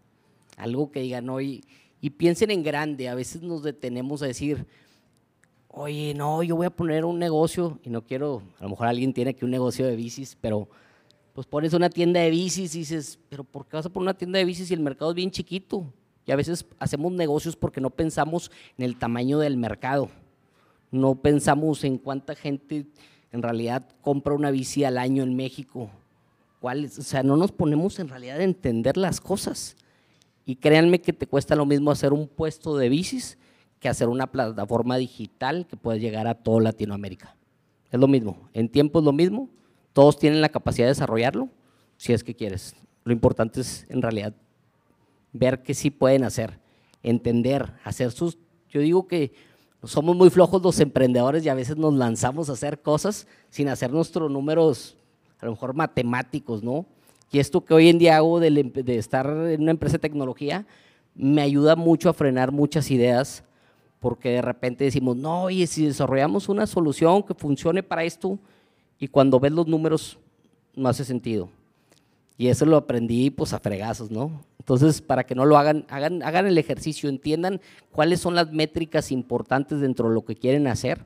Algo 0.57 0.91
que 0.91 1.01
digan 1.01 1.29
hoy 1.29 1.63
y 2.01 2.11
piensen 2.11 2.49
en 2.51 2.63
grande. 2.63 3.09
A 3.09 3.15
veces 3.15 3.43
nos 3.43 3.61
detenemos 3.61 4.23
a 4.23 4.27
decir, 4.27 4.65
oye, 5.75 6.13
no, 6.13 6.41
yo 6.41 6.55
voy 6.55 6.65
a 6.65 6.69
poner 6.69 7.03
un 7.03 7.19
negocio 7.19 7.79
y 7.83 7.89
no 7.89 8.01
quiero, 8.01 8.41
a 8.59 8.63
lo 8.63 8.69
mejor 8.69 8.87
alguien 8.87 9.13
tiene 9.13 9.31
aquí 9.31 9.43
un 9.43 9.51
negocio 9.51 9.85
de 9.85 9.95
bicis, 9.95 10.37
pero 10.39 10.69
pues 11.33 11.45
pones 11.45 11.73
una 11.73 11.89
tienda 11.89 12.21
de 12.21 12.29
bicis 12.29 12.73
y 12.75 12.79
dices, 12.79 13.19
pero 13.27 13.43
¿por 13.43 13.67
qué 13.67 13.75
vas 13.75 13.85
a 13.85 13.89
poner 13.89 14.05
una 14.05 14.17
tienda 14.17 14.39
de 14.39 14.45
bicis 14.45 14.69
si 14.69 14.73
el 14.73 14.79
mercado 14.79 15.11
es 15.11 15.15
bien 15.15 15.31
chiquito? 15.31 15.85
Y 16.25 16.31
a 16.31 16.37
veces 16.37 16.65
hacemos 16.79 17.11
negocios 17.11 17.57
porque 17.57 17.81
no 17.81 17.89
pensamos 17.89 18.51
en 18.77 18.85
el 18.85 18.97
tamaño 18.97 19.37
del 19.39 19.57
mercado, 19.57 20.09
no 20.91 21.15
pensamos 21.15 21.83
en 21.83 21.97
cuánta 21.97 22.35
gente 22.35 22.85
en 23.33 23.41
realidad 23.41 23.85
compra 24.01 24.33
una 24.33 24.51
bici 24.51 24.85
al 24.85 24.97
año 24.97 25.23
en 25.23 25.35
México. 25.35 25.89
¿Cuál 26.61 26.85
O 26.85 26.89
sea, 26.89 27.21
no 27.21 27.35
nos 27.35 27.51
ponemos 27.51 27.99
en 27.99 28.07
realidad 28.07 28.39
a 28.39 28.43
entender 28.43 28.95
las 28.95 29.19
cosas. 29.19 29.75
Y 30.45 30.55
créanme 30.55 31.01
que 31.01 31.11
te 31.11 31.27
cuesta 31.27 31.53
lo 31.55 31.65
mismo 31.65 31.91
hacer 31.91 32.13
un 32.13 32.27
puesto 32.29 32.77
de 32.77 32.87
bicis 32.87 33.37
que 33.79 33.89
hacer 33.89 34.07
una 34.07 34.27
plataforma 34.27 34.97
digital 34.97 35.67
que 35.67 35.77
puede 35.77 35.99
llegar 35.99 36.27
a 36.27 36.35
toda 36.35 36.61
Latinoamérica. 36.61 37.35
Es 37.91 37.99
lo 37.99 38.07
mismo, 38.07 38.49
en 38.53 38.69
tiempo 38.69 38.99
es 38.99 39.05
lo 39.05 39.13
mismo, 39.13 39.49
todos 39.93 40.17
tienen 40.17 40.41
la 40.41 40.49
capacidad 40.49 40.85
de 40.85 40.91
desarrollarlo, 40.91 41.49
si 41.97 42.13
es 42.13 42.23
que 42.23 42.35
quieres. 42.35 42.75
Lo 43.03 43.13
importante 43.13 43.61
es 43.61 43.85
en 43.89 44.01
realidad 44.01 44.33
ver 45.31 45.63
qué 45.63 45.73
sí 45.73 45.89
pueden 45.89 46.23
hacer, 46.23 46.59
entender, 47.03 47.73
hacer 47.83 48.11
sus... 48.11 48.37
Yo 48.69 48.81
digo 48.81 49.07
que 49.07 49.33
somos 49.83 50.15
muy 50.15 50.29
flojos 50.29 50.61
los 50.61 50.79
emprendedores 50.79 51.45
y 51.45 51.49
a 51.49 51.53
veces 51.53 51.77
nos 51.77 51.93
lanzamos 51.93 52.49
a 52.49 52.53
hacer 52.53 52.81
cosas 52.81 53.27
sin 53.49 53.69
hacer 53.69 53.91
nuestros 53.91 54.31
números, 54.31 54.97
a 55.39 55.45
lo 55.45 55.51
mejor 55.51 55.75
matemáticos, 55.75 56.63
¿no? 56.63 56.85
Y 57.31 57.39
esto 57.39 57.63
que 57.63 57.73
hoy 57.73 57.89
en 57.89 57.99
día 57.99 58.17
hago 58.17 58.39
de, 58.39 58.49
de 58.49 58.97
estar 58.97 59.27
en 59.27 59.61
una 59.61 59.71
empresa 59.71 59.93
de 59.93 59.99
tecnología 59.99 60.65
me 61.13 61.41
ayuda 61.41 61.75
mucho 61.75 62.09
a 62.09 62.13
frenar 62.13 62.51
muchas 62.51 62.91
ideas 62.91 63.43
porque 63.99 64.29
de 64.29 64.41
repente 64.41 64.83
decimos, 64.83 65.15
no, 65.15 65.49
y 65.49 65.65
si 65.67 65.85
desarrollamos 65.85 66.49
una 66.49 66.67
solución 66.67 67.23
que 67.23 67.33
funcione 67.33 67.83
para 67.83 68.03
esto, 68.03 68.37
y 68.99 69.07
cuando 69.07 69.39
ves 69.39 69.51
los 69.51 69.67
números 69.67 70.17
no 70.75 70.89
hace 70.89 71.03
sentido. 71.03 71.49
Y 72.37 72.47
eso 72.47 72.65
lo 72.65 72.77
aprendí 72.77 73.29
pues 73.29 73.53
a 73.53 73.59
fregazos, 73.59 74.11
¿no? 74.11 74.43
Entonces, 74.59 75.01
para 75.01 75.25
que 75.25 75.35
no 75.35 75.45
lo 75.45 75.57
hagan, 75.57 75.85
hagan, 75.89 76.23
hagan 76.23 76.47
el 76.47 76.57
ejercicio, 76.57 77.07
entiendan 77.07 77.61
cuáles 77.91 78.19
son 78.19 78.35
las 78.35 78.51
métricas 78.51 79.11
importantes 79.11 79.79
dentro 79.79 80.09
de 80.09 80.15
lo 80.15 80.25
que 80.25 80.35
quieren 80.35 80.67
hacer. 80.67 81.05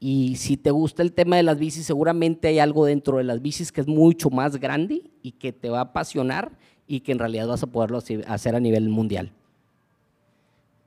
Y 0.00 0.36
si 0.36 0.56
te 0.56 0.70
gusta 0.70 1.02
el 1.02 1.12
tema 1.12 1.36
de 1.36 1.42
las 1.42 1.58
bicis, 1.58 1.84
seguramente 1.84 2.48
hay 2.48 2.60
algo 2.60 2.86
dentro 2.86 3.18
de 3.18 3.24
las 3.24 3.42
bicis 3.42 3.72
que 3.72 3.80
es 3.80 3.88
mucho 3.88 4.30
más 4.30 4.56
grande 4.58 5.02
y 5.22 5.32
que 5.32 5.52
te 5.52 5.70
va 5.70 5.78
a 5.78 5.82
apasionar 5.82 6.52
y 6.86 7.00
que 7.00 7.12
en 7.12 7.18
realidad 7.18 7.48
vas 7.48 7.64
a 7.64 7.66
poderlo 7.66 7.98
hacer 8.28 8.54
a 8.54 8.60
nivel 8.60 8.88
mundial. 8.88 9.32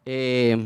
Eh, 0.06 0.58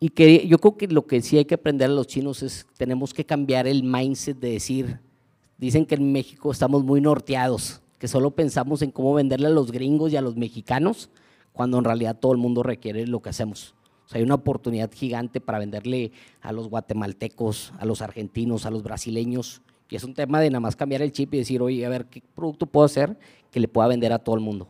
y 0.00 0.10
que 0.10 0.46
yo 0.46 0.58
creo 0.58 0.76
que 0.76 0.86
lo 0.88 1.06
que 1.06 1.20
sí 1.20 1.38
hay 1.38 1.44
que 1.44 1.56
aprender 1.56 1.90
a 1.90 1.92
los 1.92 2.06
chinos 2.06 2.42
es 2.42 2.66
tenemos 2.76 3.12
que 3.12 3.24
cambiar 3.24 3.66
el 3.66 3.82
mindset 3.82 4.38
de 4.38 4.52
decir, 4.52 5.00
dicen 5.56 5.86
que 5.86 5.96
en 5.96 6.12
México 6.12 6.52
estamos 6.52 6.84
muy 6.84 7.00
norteados, 7.00 7.80
que 7.98 8.06
solo 8.06 8.30
pensamos 8.30 8.82
en 8.82 8.92
cómo 8.92 9.14
venderle 9.14 9.48
a 9.48 9.50
los 9.50 9.72
gringos 9.72 10.12
y 10.12 10.16
a 10.16 10.22
los 10.22 10.36
mexicanos, 10.36 11.10
cuando 11.52 11.78
en 11.78 11.84
realidad 11.84 12.16
todo 12.16 12.30
el 12.30 12.38
mundo 12.38 12.62
requiere 12.62 13.06
lo 13.08 13.20
que 13.20 13.30
hacemos. 13.30 13.74
O 14.06 14.08
sea, 14.08 14.18
hay 14.18 14.24
una 14.24 14.36
oportunidad 14.36 14.90
gigante 14.92 15.40
para 15.40 15.58
venderle 15.58 16.12
a 16.40 16.52
los 16.52 16.68
guatemaltecos, 16.68 17.72
a 17.78 17.84
los 17.84 18.00
argentinos, 18.00 18.64
a 18.64 18.70
los 18.70 18.84
brasileños. 18.84 19.60
Y 19.90 19.96
es 19.96 20.04
un 20.04 20.14
tema 20.14 20.40
de 20.40 20.48
nada 20.48 20.60
más 20.60 20.76
cambiar 20.76 21.02
el 21.02 21.10
chip 21.10 21.34
y 21.34 21.38
decir, 21.38 21.60
oye, 21.60 21.84
a 21.84 21.88
ver, 21.88 22.06
¿qué 22.06 22.22
producto 22.34 22.66
puedo 22.66 22.86
hacer 22.86 23.18
que 23.50 23.58
le 23.58 23.66
pueda 23.66 23.88
vender 23.88 24.12
a 24.12 24.18
todo 24.18 24.36
el 24.36 24.40
mundo? 24.40 24.68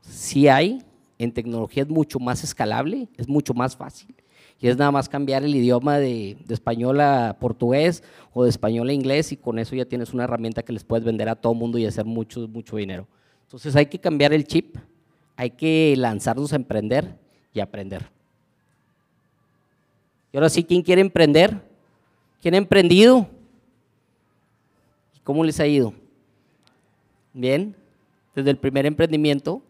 Si 0.00 0.48
hay, 0.48 0.82
en 1.18 1.32
tecnología 1.32 1.84
es 1.84 1.88
mucho 1.88 2.18
más 2.18 2.42
escalable, 2.42 3.08
es 3.16 3.28
mucho 3.28 3.54
más 3.54 3.76
fácil 3.76 4.14
y 4.60 4.68
es 4.68 4.76
nada 4.76 4.90
más 4.90 5.08
cambiar 5.08 5.42
el 5.42 5.54
idioma 5.54 5.98
de, 5.98 6.36
español 6.48 7.00
a 7.00 7.36
portugués 7.40 8.02
o 8.34 8.44
de 8.44 8.50
español 8.50 8.90
a 8.90 8.92
inglés 8.92 9.32
y 9.32 9.36
con 9.36 9.58
eso 9.58 9.74
ya 9.74 9.86
tienes 9.86 10.12
una 10.12 10.24
herramienta 10.24 10.62
que 10.62 10.72
les 10.72 10.84
puedes 10.84 11.04
vender 11.04 11.30
a 11.30 11.34
todo 11.34 11.54
mundo 11.54 11.78
y 11.78 11.86
hacer 11.86 12.04
mucho, 12.04 12.46
mucho 12.46 12.76
dinero. 12.76 13.08
Entonces 13.44 13.74
hay 13.74 13.86
que 13.86 13.98
cambiar 13.98 14.34
el 14.34 14.44
chip, 14.44 14.76
hay 15.34 15.50
que 15.50 15.94
lanzarnos 15.96 16.52
a 16.52 16.56
emprender 16.56 17.16
y 17.54 17.60
aprender. 17.60 18.06
Y 20.30 20.36
ahora 20.36 20.50
sí, 20.50 20.62
¿quién 20.62 20.82
quiere 20.82 21.00
emprender? 21.00 21.58
¿Quién 22.42 22.54
ha 22.54 22.58
emprendido? 22.58 23.28
¿Cómo 25.24 25.42
les 25.42 25.58
ha 25.58 25.66
ido? 25.66 25.94
Bien, 27.32 27.74
desde 28.34 28.50
el 28.50 28.58
primer 28.58 28.84
emprendimiento 28.84 29.62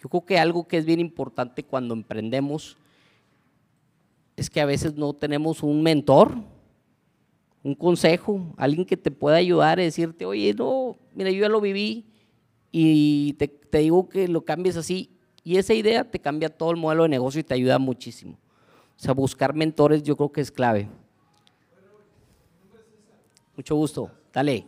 Yo 0.00 0.08
creo 0.08 0.24
que 0.24 0.38
algo 0.38 0.66
que 0.66 0.78
es 0.78 0.86
bien 0.86 0.98
importante 0.98 1.62
cuando 1.62 1.92
emprendemos 1.92 2.78
es 4.34 4.48
que 4.48 4.60
a 4.60 4.64
veces 4.64 4.94
no 4.94 5.12
tenemos 5.12 5.62
un 5.62 5.82
mentor, 5.82 6.34
un 7.62 7.74
consejo, 7.74 8.54
alguien 8.56 8.86
que 8.86 8.96
te 8.96 9.10
pueda 9.10 9.36
ayudar 9.36 9.78
a 9.78 9.82
decirte, 9.82 10.24
oye, 10.24 10.54
no, 10.54 10.96
mira, 11.14 11.30
yo 11.30 11.42
ya 11.42 11.50
lo 11.50 11.60
viví 11.60 12.06
y 12.72 13.34
te, 13.34 13.50
digo 13.78 14.08
que 14.08 14.26
lo 14.26 14.42
cambies 14.42 14.78
así. 14.78 15.10
Y 15.44 15.58
esa 15.58 15.74
idea 15.74 16.10
te 16.10 16.18
cambia 16.18 16.48
todo 16.48 16.70
el 16.70 16.78
modelo 16.78 17.02
de 17.02 17.10
negocio 17.10 17.40
y 17.40 17.44
te 17.44 17.52
ayuda 17.52 17.78
muchísimo. 17.78 18.38
O 18.96 19.02
sea, 19.02 19.12
buscar 19.12 19.54
mentores 19.54 20.02
yo 20.02 20.16
creo 20.16 20.32
que 20.32 20.40
es 20.40 20.50
clave. 20.50 20.88
Mucho 23.54 23.74
gusto. 23.74 24.10
Dale. 24.32 24.64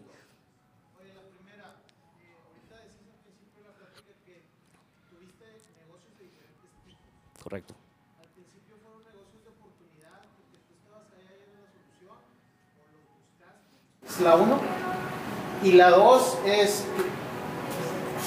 Correcto. 7.42 7.74
Al 8.22 8.28
principio 8.28 8.78
fueron 8.80 9.02
negocios 9.02 9.42
de 9.42 9.50
oportunidad 9.50 10.22
porque 10.38 10.62
tú 10.62 10.72
estabas 10.78 11.10
allá 11.10 11.36
y 11.36 11.52
la 11.52 11.68
solución 11.68 12.16
o 12.16 12.86
lo 12.88 13.02
buscaste. 13.18 13.76
Es 14.12 14.20
la 14.20 14.36
uno. 14.36 14.58
Y 15.62 15.72
la 15.72 15.90
dos 15.90 16.36
es 16.44 16.84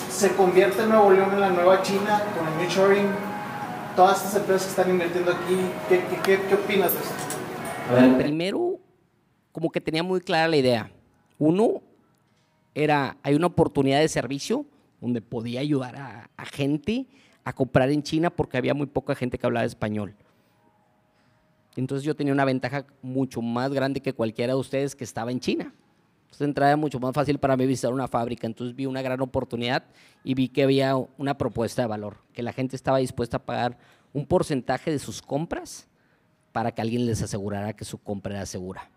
se 0.10 0.34
convierte 0.36 0.86
Nuevo 0.88 1.12
León 1.12 1.32
en 1.34 1.42
la 1.42 1.50
nueva 1.50 1.84
China 1.84 2.24
con 2.36 2.48
el 2.60 2.68
Shoring. 2.68 3.08
Todas 3.96 4.18
estas 4.18 4.38
empresas 4.38 4.64
que 4.64 4.70
están 4.70 4.90
invirtiendo 4.90 5.32
aquí, 5.32 5.58
¿qué, 5.88 6.04
qué, 6.24 6.42
qué 6.48 6.56
opinas 6.56 6.92
de 6.92 7.00
esto? 7.00 7.14
A 7.90 7.94
ver, 7.94 8.18
primero, 8.18 8.80
como 9.52 9.70
que 9.70 9.80
tenía 9.80 10.02
muy 10.02 10.22
clara 10.22 10.48
la 10.48 10.58
idea. 10.58 10.92
Uno, 11.38 11.82
era, 12.74 13.18
hay 13.22 13.36
una 13.36 13.48
oportunidad 13.48 14.00
de 14.00 14.08
servicio 14.08 14.66
donde 15.00 15.22
podía 15.22 15.60
ayudar 15.60 15.98
a, 15.98 16.30
a 16.36 16.46
gente 16.46 17.06
a 17.44 17.54
comprar 17.54 17.92
en 17.92 18.02
China 18.02 18.32
porque 18.32 18.58
había 18.58 18.74
muy 18.74 18.88
poca 18.88 19.14
gente 19.14 19.38
que 19.38 19.46
hablaba 19.46 19.66
español. 19.66 20.16
Entonces 21.76 22.06
yo 22.06 22.16
tenía 22.16 22.34
una 22.34 22.46
ventaja 22.46 22.86
mucho 23.02 23.42
más 23.42 23.72
grande 23.72 24.02
que 24.02 24.14
cualquiera 24.14 24.54
de 24.54 24.60
ustedes 24.60 24.96
que 24.96 25.04
estaba 25.04 25.32
en 25.32 25.40
China. 25.40 25.74
Entonces 26.24 26.48
entraba 26.48 26.76
mucho 26.76 27.00
más 27.00 27.14
fácil 27.14 27.38
para 27.38 27.56
mí 27.56 27.66
visitar 27.66 27.94
una 27.94 28.08
fábrica. 28.08 28.48
Entonces 28.48 28.76
vi 28.76 28.86
una 28.86 29.02
gran 29.02 29.22
oportunidad 29.22 29.84
y 30.24 30.34
vi 30.34 30.48
que 30.50 30.64
había 30.64 30.96
una 31.18 31.38
propuesta 31.38 31.82
de 31.82 31.88
valor, 31.88 32.18
que 32.34 32.44
la 32.44 32.54
gente 32.54 32.76
estaba 32.76 32.98
dispuesta 33.00 33.38
a 33.38 33.46
pagar 33.46 33.78
un 34.14 34.26
porcentaje 34.26 34.92
de 34.92 35.00
sus 35.00 35.22
compras 35.22 35.88
para 36.52 36.72
que 36.72 36.82
alguien 36.82 37.06
les 37.06 37.22
asegurara 37.22 37.74
que 37.74 37.84
su 37.84 37.98
compra 37.98 38.36
era 38.36 38.46
segura. 38.46 38.90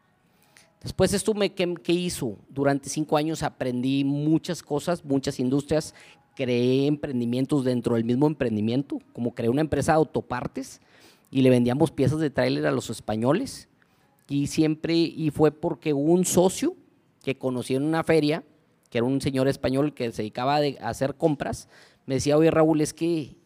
Después 0.80 1.12
esto 1.12 1.35
me, 1.35 1.52
¿qué, 1.52 1.75
¿qué, 1.82 1.92
hizo? 1.92 2.37
Durante 2.49 2.88
cinco 2.88 3.16
años 3.16 3.42
aprendí 3.42 4.04
muchas 4.04 4.62
cosas, 4.62 5.04
muchas 5.04 5.40
industrias, 5.40 5.92
creé 6.37 6.87
emprendimientos 6.87 7.64
dentro 7.64 7.97
del 7.97 8.04
mismo 8.04 8.28
emprendimiento, 8.28 9.00
como 9.12 9.35
creé 9.35 9.50
una 9.50 9.61
empresa 9.61 9.92
de 9.92 9.97
autopartes 9.97 10.80
y 11.30 11.42
le 11.42 11.50
vendíamos 11.50 11.90
piezas 11.90 12.20
de 12.20 12.30
tráiler 12.30 12.66
a 12.66 12.73
los 12.73 12.90
españoles 12.90 13.68
y 14.28 14.47
siempre, 14.49 14.94
y 14.94 15.30
fue 15.30 15.50
porque 15.50 15.92
un 15.92 16.25
socio 16.25 16.76
que 17.23 17.37
conocí 17.37 17.75
en 17.75 17.82
una 17.82 18.04
feria, 18.04 18.44
que 18.90 18.99
era 18.99 19.06
un 19.06 19.20
señor 19.20 19.49
español 19.49 19.94
que 19.94 20.12
se 20.12 20.23
dedicaba 20.23 20.56
a 20.56 20.88
hacer 20.88 21.14
compras, 21.14 21.68
me 22.06 22.16
decía, 22.16 22.37
oye 22.37 22.50
Raúl, 22.50 22.80
es 22.80 22.94
que 22.94 23.37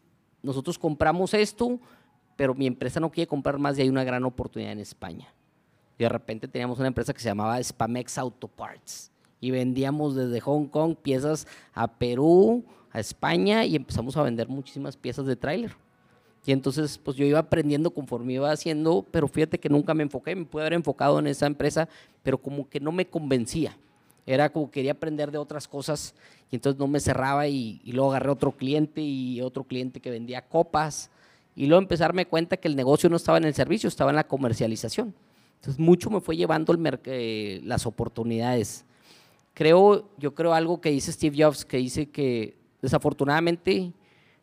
nosotros 0.43 0.79
compramos 0.79 1.35
esto, 1.35 1.81
pero 2.37 2.55
mi 2.55 2.67
empresa 2.67 3.01
no 3.01 3.11
quiere 3.11 3.29
comprar 3.29 3.59
más 3.59 3.79
y 3.79 3.83
hay 3.83 3.89
una 3.89 4.05
gran 4.05 4.25
oportunidad 4.25 4.73
en 4.73 4.81
España. 4.81 5.33
Y 5.99 6.03
de 6.03 6.09
repente 6.09 6.49
teníamos 6.49 6.79
una 6.79 6.89
empresa 6.89 7.13
que 7.13 7.21
se 7.21 7.29
llamaba 7.29 7.63
Spamex 7.63 8.19
Auto 8.19 8.49
Parts 8.49 9.11
y 9.41 9.51
vendíamos 9.51 10.15
desde 10.15 10.41
Hong 10.41 10.67
Kong 10.67 10.97
piezas 11.01 11.47
a 11.75 11.87
Perú, 11.87 12.65
a 12.91 13.01
España 13.01 13.65
y 13.65 13.77
empezamos 13.77 14.17
a 14.17 14.23
vender 14.23 14.49
muchísimas 14.49 14.97
piezas 14.97 15.27
de 15.27 15.37
tráiler. 15.37 15.77
Y 16.45 16.53
entonces, 16.53 16.99
pues 16.99 17.17
yo 17.17 17.25
iba 17.25 17.39
aprendiendo 17.39 17.91
conforme 17.91 18.35
iba 18.35 18.51
haciendo, 18.51 19.07
pero 19.11 19.29
fíjate 19.29 19.59
que 19.59 19.69
nunca 19.69 19.95
me 19.95 20.03
enfoqué, 20.03 20.35
me 20.35 20.45
pude 20.45 20.63
haber 20.63 20.73
enfocado 20.73 21.19
en 21.19 21.29
esa 21.29 21.47
empresa, 21.47 21.89
pero 22.23 22.39
como 22.39 22.69
que 22.69 22.81
no 22.81 22.91
me 22.91 23.07
convencía. 23.07 23.77
Era 24.27 24.51
como 24.51 24.71
quería 24.71 24.93
aprender 24.93 25.31
de 25.31 25.39
otras 25.39 25.69
cosas 25.69 26.15
y 26.51 26.57
entonces 26.57 26.79
no 26.79 26.87
me 26.87 27.01
cerraba 27.01 27.47
y, 27.49 27.81
luego 27.87 28.11
agarré 28.11 28.31
otro 28.31 28.53
cliente 28.53 29.01
y 29.01 29.41
otro 29.41 29.65
cliente 29.65 30.01
que 30.01 30.11
vendía 30.11 30.43
copas 30.43 31.11
y 31.55 31.67
luego 31.67 31.87
darme 31.97 32.27
cuenta 32.27 32.57
que 32.57 32.69
el 32.69 32.77
negocio 32.77 33.09
no 33.09 33.17
estaba 33.17 33.39
en 33.39 33.45
el 33.45 33.55
servicio, 33.55 33.89
estaba 33.89 34.11
en 34.11 34.17
la 34.17 34.27
comercialización. 34.27 35.15
Entonces 35.57 35.79
mucho 35.79 36.11
me 36.11 36.21
fue 36.21 36.37
llevando 36.37 36.73
el 36.73 37.01
eh, 37.05 37.61
las 37.65 37.87
oportunidades. 37.87 38.85
Creo, 39.55 40.09
yo 40.19 40.35
creo 40.35 40.55
algo 40.55 40.81
que 40.81 40.91
dice 40.91 41.13
Steve 41.13 41.45
Jobs, 41.45 41.65
que 41.65 41.77
dice 41.77 42.07
que 42.07 42.57
desafortunadamente 42.81 43.93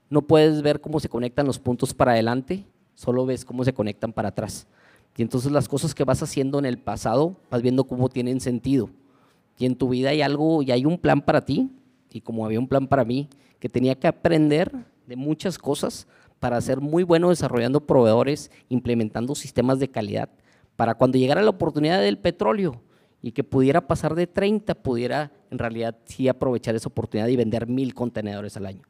no 0.10 0.24
puedes 0.24 0.62
ver 0.62 0.82
cómo 0.82 1.00
se 1.00 1.10
conectan 1.10 1.46
los 1.46 1.60
puntos 1.60 1.94
para 1.94 2.13
adelante, 2.13 2.66
solo 2.96 3.25
ves 3.25 3.46
cómo 3.46 3.63
se 3.63 3.74
conectan 3.74 4.12
para 4.12 4.30
atrás. 4.30 4.68
Y 5.16 5.22
entonces 5.22 5.51
las 5.51 5.68
cosas 5.68 5.94
que 5.94 6.04
vas 6.04 6.24
haciendo 6.24 6.60
en 6.60 6.66
el 6.66 6.78
pasado, 6.78 7.36
vas 7.50 7.62
viendo 7.62 7.84
cómo 7.84 8.10
tienen 8.10 8.39
sentido. 8.39 8.89
Y 9.58 9.66
en 9.66 9.75
tu 9.75 9.89
vida 9.89 10.10
hay 10.10 10.22
algo, 10.22 10.62
y 10.62 10.72
hay 10.72 10.86
un 10.86 10.98
plan 10.98 11.22
para 11.22 11.44
ti, 11.44 11.70
y 12.12 12.22
como 12.22 12.46
había 12.46 12.60
un 12.60 12.68
plan 12.68 12.88
para 12.88 13.04
mí, 13.06 13.30
que 13.60 13.70
tenía 13.70 13.96
que 13.96 14.08
aprender 14.08 14.72
de 15.06 15.16
muchas 15.16 15.58
cosas 15.58 16.08
para 16.39 16.60
ser 16.62 16.80
muy 16.80 17.04
bueno 17.04 17.30
desarrollando 17.30 17.86
proveedores, 17.86 18.50
implementando 18.70 19.36
sistemas 19.36 19.80
de 19.80 19.89
calidad, 19.89 20.30
para 20.75 20.96
cuando 20.96 21.18
llegara 21.18 21.42
la 21.42 21.50
oportunidad 21.50 22.00
del 22.00 22.18
petróleo 22.18 22.82
y 23.22 23.34
que 23.34 23.44
pudiera 23.44 23.86
pasar 23.86 24.16
de 24.16 24.28
30, 24.28 24.75
pudiera 24.75 25.34
en 25.51 25.60
realidad 25.60 25.98
sí 26.06 26.30
aprovechar 26.30 26.75
esa 26.75 26.88
oportunidad 26.88 27.28
y 27.28 27.36
vender 27.36 27.68
mil 27.68 27.94
contenedores 27.94 28.56
al 28.56 28.66
año. 28.66 28.88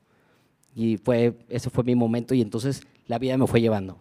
Y 0.75 0.97
fue, 0.97 1.37
ese 1.49 1.69
fue 1.69 1.83
mi 1.83 1.95
momento 1.95 2.33
y 2.33 2.41
entonces 2.41 2.81
la 3.07 3.17
vida 3.19 3.37
me 3.37 3.47
fue 3.47 3.61
llevando. 3.61 3.99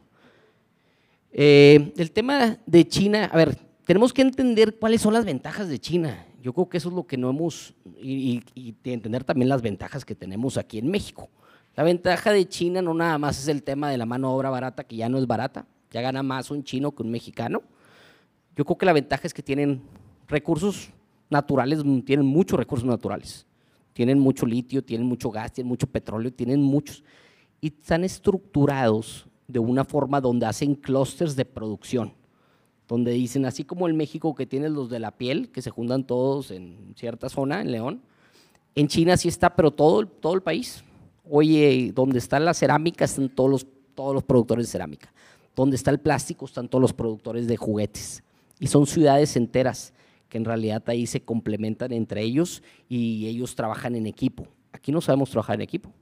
Eh, 1.33 1.93
el 1.97 2.11
tema 2.13 2.59
de 2.67 2.87
China, 2.87 3.31
a 3.33 3.37
ver, 3.37 3.57
tenemos 3.85 4.13
que 4.13 4.23
entender 4.23 4.79
cuáles 4.79 5.01
son 5.01 5.15
las 5.15 5.25
ventajas 5.25 5.69
de 5.69 5.79
China. 5.79 6.27
Yo 6.43 6.53
creo 6.53 6.69
que 6.69 6.79
eso 6.79 6.89
es 6.89 6.95
lo 6.95 7.07
que 7.07 7.17
no 7.17 7.31
hemos, 7.31 7.75
y, 8.01 8.43
y, 8.55 8.75
entender 8.85 9.25
también 9.25 9.49
las 9.49 9.61
ventajas 9.61 10.05
que 10.05 10.15
tenemos 10.15 10.57
aquí 10.57 10.79
en 10.79 10.91
México. 10.91 11.29
La 11.75 11.83
ventaja 11.83 12.33
de 12.33 12.49
China 12.49 12.81
no 12.83 12.95
nada 12.95 13.19
más 13.19 13.39
es 13.39 13.49
el 13.49 13.63
tema 13.63 13.91
de 13.91 13.99
la 13.99 14.07
mano 14.07 14.29
de 14.29 14.35
obra 14.35 14.51
barata, 14.51 14.85
que 14.85 14.97
ya 14.97 15.09
no 15.09 15.19
es 15.19 15.27
barata, 15.27 15.67
ya 15.91 16.01
gana 16.01 16.23
más 16.23 16.51
un 16.51 16.63
chino 16.65 16.93
que 16.93 17.03
un 17.03 17.11
mexicano. 17.11 17.63
Yo 18.57 18.65
creo 18.65 18.79
que 18.79 18.87
la 18.87 18.93
ventaja 18.93 19.27
es 19.27 19.35
que 19.35 19.43
tienen 19.43 19.83
recursos 20.29 20.91
naturales, 21.31 21.83
tienen 22.05 22.27
muchos 22.27 22.59
recursos 22.59 22.87
naturales 22.87 23.48
tienen 23.99 24.21
mucho 24.21 24.47
litio, 24.47 24.85
tienen 24.85 25.09
mucho 25.09 25.29
gas, 25.29 25.53
tienen 25.53 25.71
mucho 25.71 25.89
petróleo, 25.89 26.33
tienen 26.33 26.63
muchos. 26.63 27.03
Y 27.61 27.67
están 27.67 28.05
estructurados 28.05 29.27
de 29.49 29.59
una 29.59 29.85
forma 29.85 30.21
donde 30.21 30.47
hacen 30.47 30.77
clústeres 30.77 31.35
de 31.35 31.45
producción, 31.45 32.13
donde 32.87 33.11
dicen, 33.11 33.45
así 33.45 33.65
como 33.65 33.89
en 33.89 33.97
México 33.97 34.37
que 34.37 34.47
tienes 34.47 34.71
los 34.71 34.89
de 34.89 35.01
la 35.01 35.11
piel, 35.11 35.51
que 35.51 35.63
se 35.63 35.71
juntan 35.71 36.05
todos 36.05 36.53
en 36.53 36.95
cierta 36.95 37.29
zona, 37.29 37.61
en 37.61 37.73
León, 37.73 38.01
en 38.77 38.87
China 38.87 39.17
sí 39.17 39.27
está, 39.27 39.57
pero 39.57 39.73
todo, 39.73 40.07
todo 40.07 40.35
el 40.35 40.43
país. 40.43 40.85
Oye, 41.29 41.91
donde 41.93 42.21
está 42.21 42.39
la 42.39 42.55
cerámica 42.55 43.05
están 43.05 43.29
todos 43.29 43.51
los, 43.51 43.67
todos 43.97 44.15
los 44.15 44.23
productores 44.23 44.67
de 44.67 44.71
cerámica. 44.71 45.13
Donde 45.57 45.75
está 45.75 45.91
el 45.91 45.99
plástico 45.99 46.45
están 46.45 46.69
todos 46.69 46.83
los 46.83 46.93
productores 46.93 47.49
de 47.49 47.57
juguetes. 47.57 48.23
Y 48.61 48.69
son 48.69 48.87
ciudades 48.87 49.35
enteras 49.35 49.93
que 50.29 50.39
en 50.39 50.45
realidad 50.45 50.83
ahí 50.87 51.07
se 51.07 51.23
complementan 51.23 51.93
entre 51.93 52.23
ellos 52.23 52.63
y 52.89 53.27
ellos 53.27 53.55
trabajan 53.55 53.95
en 53.95 54.07
equipo. 54.07 54.47
Aquí 54.73 54.93
no 54.93 55.01
sabemos 55.01 55.31
trabajar 55.31 55.57
en 55.57 55.63
equipo. 55.63 55.93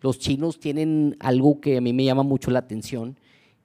Los 0.00 0.18
chinos 0.18 0.58
tienen 0.58 1.16
algo 1.20 1.60
que 1.60 1.78
a 1.78 1.80
mí 1.80 1.92
me 1.92 2.04
llama 2.04 2.22
mucho 2.22 2.50
la 2.50 2.58
atención 2.58 3.18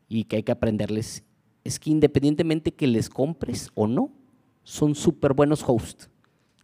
y 0.07 0.25
que 0.25 0.37
hay 0.37 0.43
que 0.43 0.51
aprenderles, 0.51 1.23
es 1.63 1.79
que 1.79 1.89
independientemente 1.89 2.73
que 2.73 2.87
les 2.87 3.09
compres 3.09 3.71
o 3.75 3.87
no, 3.87 4.11
son 4.63 4.95
súper 4.95 5.33
buenos 5.33 5.63
hosts. 5.65 6.09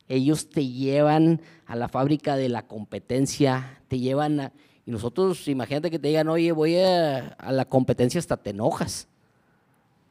Ellos 0.08 0.50
te 0.50 0.68
llevan 0.68 1.42
a 1.66 1.76
la 1.76 1.88
fábrica 1.88 2.36
de 2.36 2.50
la 2.50 2.68
competencia, 2.68 3.82
te 3.88 4.00
llevan 4.00 4.40
a... 4.40 4.54
Y 4.86 4.92
nosotros, 4.92 5.48
imagínate 5.48 5.90
que 5.90 5.98
te 5.98 6.10
digan, 6.10 6.28
oye, 6.28 6.52
voy 6.52 6.76
a, 6.76 7.30
a 7.30 7.52
la 7.54 7.66
competencia 7.66 8.20
hasta 8.20 8.36
te 8.36 8.50
enojas. 8.50 9.08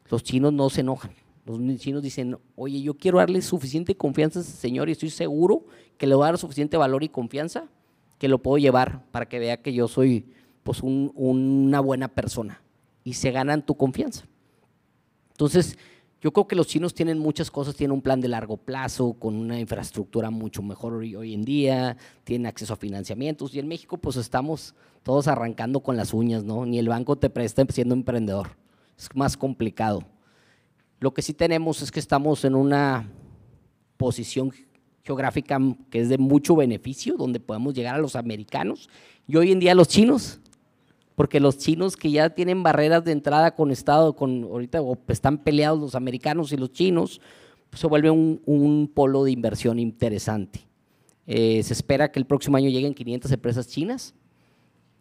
Los 0.09 0.23
chinos 0.23 0.53
no 0.53 0.71
se 0.71 0.81
enojan. 0.81 1.13
Los 1.45 1.59
chinos 1.79 2.03
dicen, 2.03 2.39
oye, 2.55 2.83
yo 2.83 2.95
quiero 2.95 3.19
darle 3.19 3.43
suficiente 3.43 3.97
confianza 3.97 4.39
a 4.39 4.43
ese 4.43 4.53
señor 4.53 4.89
y 4.89 4.93
estoy 4.93 5.11
seguro 5.11 5.65
que 5.99 6.07
le 6.07 6.15
voy 6.15 6.25
a 6.25 6.27
dar 6.27 6.39
suficiente 6.39 6.77
valor 6.77 7.03
y 7.03 7.09
confianza 7.09 7.69
que 8.19 8.29
lo 8.29 8.41
puedo 8.41 8.59
llevar 8.59 9.05
para 9.11 9.29
que 9.29 9.41
vea 9.41 9.61
que 9.61 9.73
yo 9.73 9.89
soy 9.89 10.27
pues 10.63 10.81
una 10.83 11.81
buena 11.81 12.07
persona 12.07 12.63
y 13.03 13.15
se 13.15 13.33
ganan 13.33 13.67
tu 13.67 13.77
confianza. 13.77 14.25
Entonces, 15.33 15.77
yo 16.21 16.33
creo 16.33 16.47
que 16.47 16.55
los 16.55 16.69
chinos 16.69 16.95
tienen 16.95 17.19
muchas 17.19 17.51
cosas, 17.51 17.75
tienen 17.75 17.95
un 17.95 18.01
plan 18.03 18.21
de 18.21 18.29
largo 18.29 18.57
plazo, 18.57 19.15
con 19.15 19.35
una 19.35 19.59
infraestructura 19.59 20.31
mucho 20.31 20.63
mejor 20.63 20.93
hoy, 20.93 21.35
en 21.35 21.43
día, 21.43 21.97
tienen 22.23 22.47
acceso 22.47 22.75
a 22.75 22.77
financiamientos 22.77 23.53
y 23.57 23.59
en 23.59 23.67
México 23.67 23.99
pues 23.99 24.15
estamos 24.15 24.77
todos 25.03 25.27
arrancando 25.27 25.81
con 25.81 25.97
las 25.97 26.15
uñas, 26.15 26.45
¿no? 26.45 26.65
Ni 26.65 26.79
el 26.79 26.89
banco 26.89 27.17
te 27.17 27.29
presta 27.29 27.67
siendo 27.69 27.97
emprendedor, 27.97 28.51
es 28.97 29.09
más 29.17 29.37
complicado. 29.37 30.05
Lo 31.03 31.13
que 31.13 31.21
sí 31.21 31.35
tenemos 31.35 31.83
es 31.83 31.91
que 31.91 31.99
estamos 31.99 32.45
en 32.45 32.55
una 32.55 33.11
posición 33.97 34.53
geográfica 35.03 35.59
que 35.91 35.99
es 35.99 36.09
de 36.09 36.17
mucho 36.17 36.55
beneficio, 36.55 37.17
donde 37.17 37.41
podemos 37.41 37.75
llegar 37.75 37.97
a 37.97 37.99
los 37.99 38.15
americanos 38.15 38.89
y 39.27 39.35
hoy 39.35 39.51
en 39.51 39.59
día 39.59 39.73
a 39.73 39.75
los 39.75 39.89
chinos, 39.89 40.39
porque 41.17 41.41
los 41.41 41.59
chinos 41.59 41.97
que 41.97 42.13
ya 42.13 42.31
tienen 42.31 42.63
barreras 42.63 43.03
de 43.05 43.11
entrada 43.11 43.57
con 43.57 43.73
Estado, 43.73 44.15
con 44.15 44.45
ahorita 44.45 44.79
están 45.09 45.39
peleados 45.39 45.81
los 45.81 45.97
americanos 45.97 46.53
y 46.53 46.57
los 46.57 46.71
chinos, 46.71 47.21
pues 47.69 47.81
se 47.81 47.89
vuelve 47.89 48.09
un, 48.09 48.89
polo 48.95 49.25
de 49.25 49.33
inversión 49.33 49.81
interesante. 49.81 50.61
Eh, 51.27 51.65
se 51.65 51.73
espera 51.73 52.13
que 52.13 52.21
el 52.21 52.27
próximo 52.27 52.59
año 52.59 52.69
lleguen 52.71 52.95
500 52.95 53.33
empresas 53.33 53.67
chinas 53.67 54.15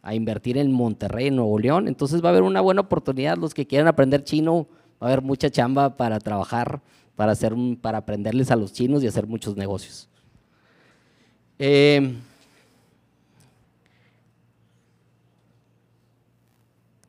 a 0.01 0.15
invertir 0.15 0.57
en 0.57 0.71
Monterrey, 0.71 1.27
en 1.27 1.35
Nuevo 1.35 1.59
León, 1.59 1.87
entonces 1.87 2.23
va 2.23 2.29
a 2.29 2.31
haber 2.31 2.41
una 2.41 2.61
buena 2.61 2.81
oportunidad 2.81 3.37
los 3.37 3.53
que 3.53 3.67
quieran 3.67 3.87
aprender 3.87 4.23
chino 4.23 4.67
va 5.01 5.07
a 5.07 5.11
haber 5.11 5.23
mucha 5.23 5.49
chamba 5.49 5.97
para 5.97 6.19
trabajar, 6.19 6.81
para, 7.15 7.31
hacer, 7.31 7.53
para 7.81 7.99
aprenderles 7.99 8.51
a 8.51 8.55
los 8.55 8.71
chinos 8.71 9.03
y 9.03 9.07
hacer 9.07 9.25
muchos 9.25 9.55
negocios. 9.57 10.07
Eh, 11.57 12.15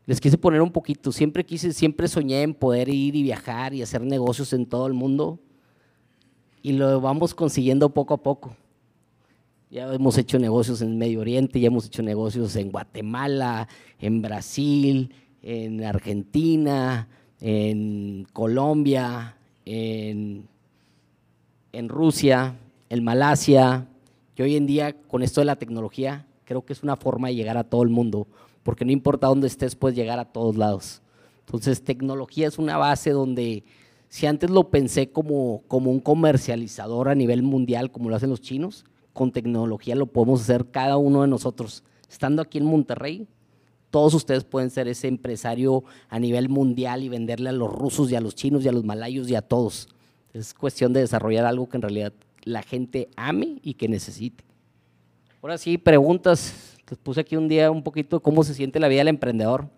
les 0.07 0.21
quise 0.21 0.39
poner 0.39 0.63
un 0.63 0.73
poquito, 0.73 1.13
siempre 1.13 1.45
quise, 1.45 1.73
siempre 1.73 2.09
soñé 2.09 2.43
en 2.43 2.55
poder 2.55 2.89
ir 2.89 3.15
y 3.15 3.23
viajar 3.23 3.75
y 3.75 3.83
hacer 3.83 4.03
negocios 4.03 4.53
en 4.53 4.67
todo 4.67 4.87
el 4.87 4.95
mundo 4.95 5.39
y 6.63 6.73
lo 6.73 7.01
vamos 7.01 7.35
consiguiendo 7.35 7.91
poco 7.91 8.15
a 8.15 8.23
poco. 8.23 8.57
Ya 9.71 9.93
hemos 9.93 10.19
hecho 10.19 10.39
negocios 10.39 10.83
en 10.83 10.99
Medio 10.99 11.21
Oriente, 11.21 11.59
ya 11.59 11.69
hemos 11.69 11.87
hecho 11.87 12.03
negocios 12.03 12.57
en 12.57 12.71
Guatemala, 12.71 13.69
en 13.99 14.21
Brasil, 14.21 15.15
en 15.43 15.83
Argentina, 15.83 17.09
en 17.45 18.25
Colombia, 18.33 19.37
en, 19.65 20.47
Rusia, 21.89 22.57
en 22.89 23.05
Malasia, 23.05 23.89
y 24.37 24.43
hoy 24.43 24.57
en 24.57 24.67
día 24.67 24.93
con 25.09 25.23
esto 25.25 25.41
de 25.41 25.47
la 25.47 25.57
tecnología 25.57 26.25
creo 26.45 26.65
que 26.65 26.73
es 26.73 26.85
una 26.85 26.95
forma 26.95 27.29
de 27.29 27.35
llegar 27.35 27.57
a 27.57 27.65
todo 27.65 27.83
el 27.83 27.89
mundo, 27.89 28.29
porque 28.63 28.85
no 28.85 28.93
importa 28.93 29.27
dónde 29.27 29.49
estés, 29.49 29.75
puedes 29.75 29.97
llegar 29.97 30.21
a 30.21 30.25
todos 30.25 30.57
lados. 30.57 31.03
Entonces, 31.47 31.83
tecnología 31.83 32.47
es 32.47 32.59
una 32.59 32.77
base 32.77 33.11
donde, 33.11 33.65
si 34.09 34.27
antes 34.27 34.49
lo 34.49 34.71
pensé 34.71 35.11
como, 35.11 35.63
como 35.67 35.91
un 35.91 35.99
comercializador 35.99 37.09
a 37.09 37.17
nivel 37.17 37.43
mundial, 37.43 37.91
como 37.91 38.09
lo 38.09 38.15
hacen 38.15 38.31
los 38.31 38.41
chinos, 38.41 38.85
con 39.13 39.33
tecnología 39.33 39.97
lo 39.97 40.07
podemos 40.07 40.43
hacer 40.43 40.71
cada 40.71 40.97
uno 40.97 41.23
de 41.23 41.29
nosotros. 41.29 41.83
Estando 42.09 42.41
aquí 42.41 42.59
en 42.59 42.67
Monterrey, 42.67 43.27
todos 43.93 44.15
ustedes 44.15 44.43
pueden 44.43 44.71
ser 44.71 44.89
ese 44.89 45.07
empresario 45.07 45.85
a 46.09 46.19
nivel 46.19 46.49
mundial 46.49 47.03
y 47.03 47.11
venderle 47.11 47.51
a 47.51 47.53
los 47.53 47.71
rusos 47.71 48.11
y 48.11 48.17
a 48.17 48.23
los 48.23 48.35
chinos 48.35 48.65
y 48.65 48.69
a 48.69 48.73
los 48.73 48.85
malayos 48.85 49.29
y 49.29 49.35
a 49.35 49.43
todos. 49.43 49.87
Es 50.33 50.55
cuestión 50.55 50.95
de 50.95 51.01
desarrollar 51.01 51.45
algo 51.45 51.69
que 51.69 51.77
en 51.77 51.83
realidad 51.83 52.15
la 52.43 52.63
gente 52.63 53.11
ame 53.17 53.61
y 53.63 53.75
que 53.75 53.89
necesite. 53.89 54.45
Ahora 55.43 55.59
sí, 55.59 55.77
preguntas. 55.77 56.79
Les 56.89 56.99
puse 56.99 57.21
aquí 57.21 57.37
un 57.37 57.49
día 57.49 57.71
un 57.71 57.83
poquito 57.83 58.21
cómo 58.21 58.43
se 58.45 58.55
siente 58.55 58.81
la 58.81 58.89
vida 58.89 59.01
del 59.01 59.09
emprendedor. 59.09 59.69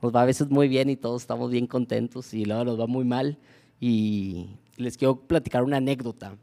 Nos 0.00 0.14
va 0.14 0.22
a 0.22 0.26
veces 0.26 0.48
muy 0.48 0.68
bien 0.68 0.88
y 0.88 0.96
todos 0.96 1.22
estamos 1.22 1.50
bien 1.50 1.66
contentos 1.66 2.32
y 2.32 2.44
luego 2.44 2.64
nos 2.64 2.78
va 2.78 2.86
muy 2.86 3.04
mal. 3.04 3.36
Y 3.80 4.46
les 4.76 4.96
quiero 4.96 5.16
platicar 5.16 5.64
una 5.64 5.78
anécdota. 5.78 6.36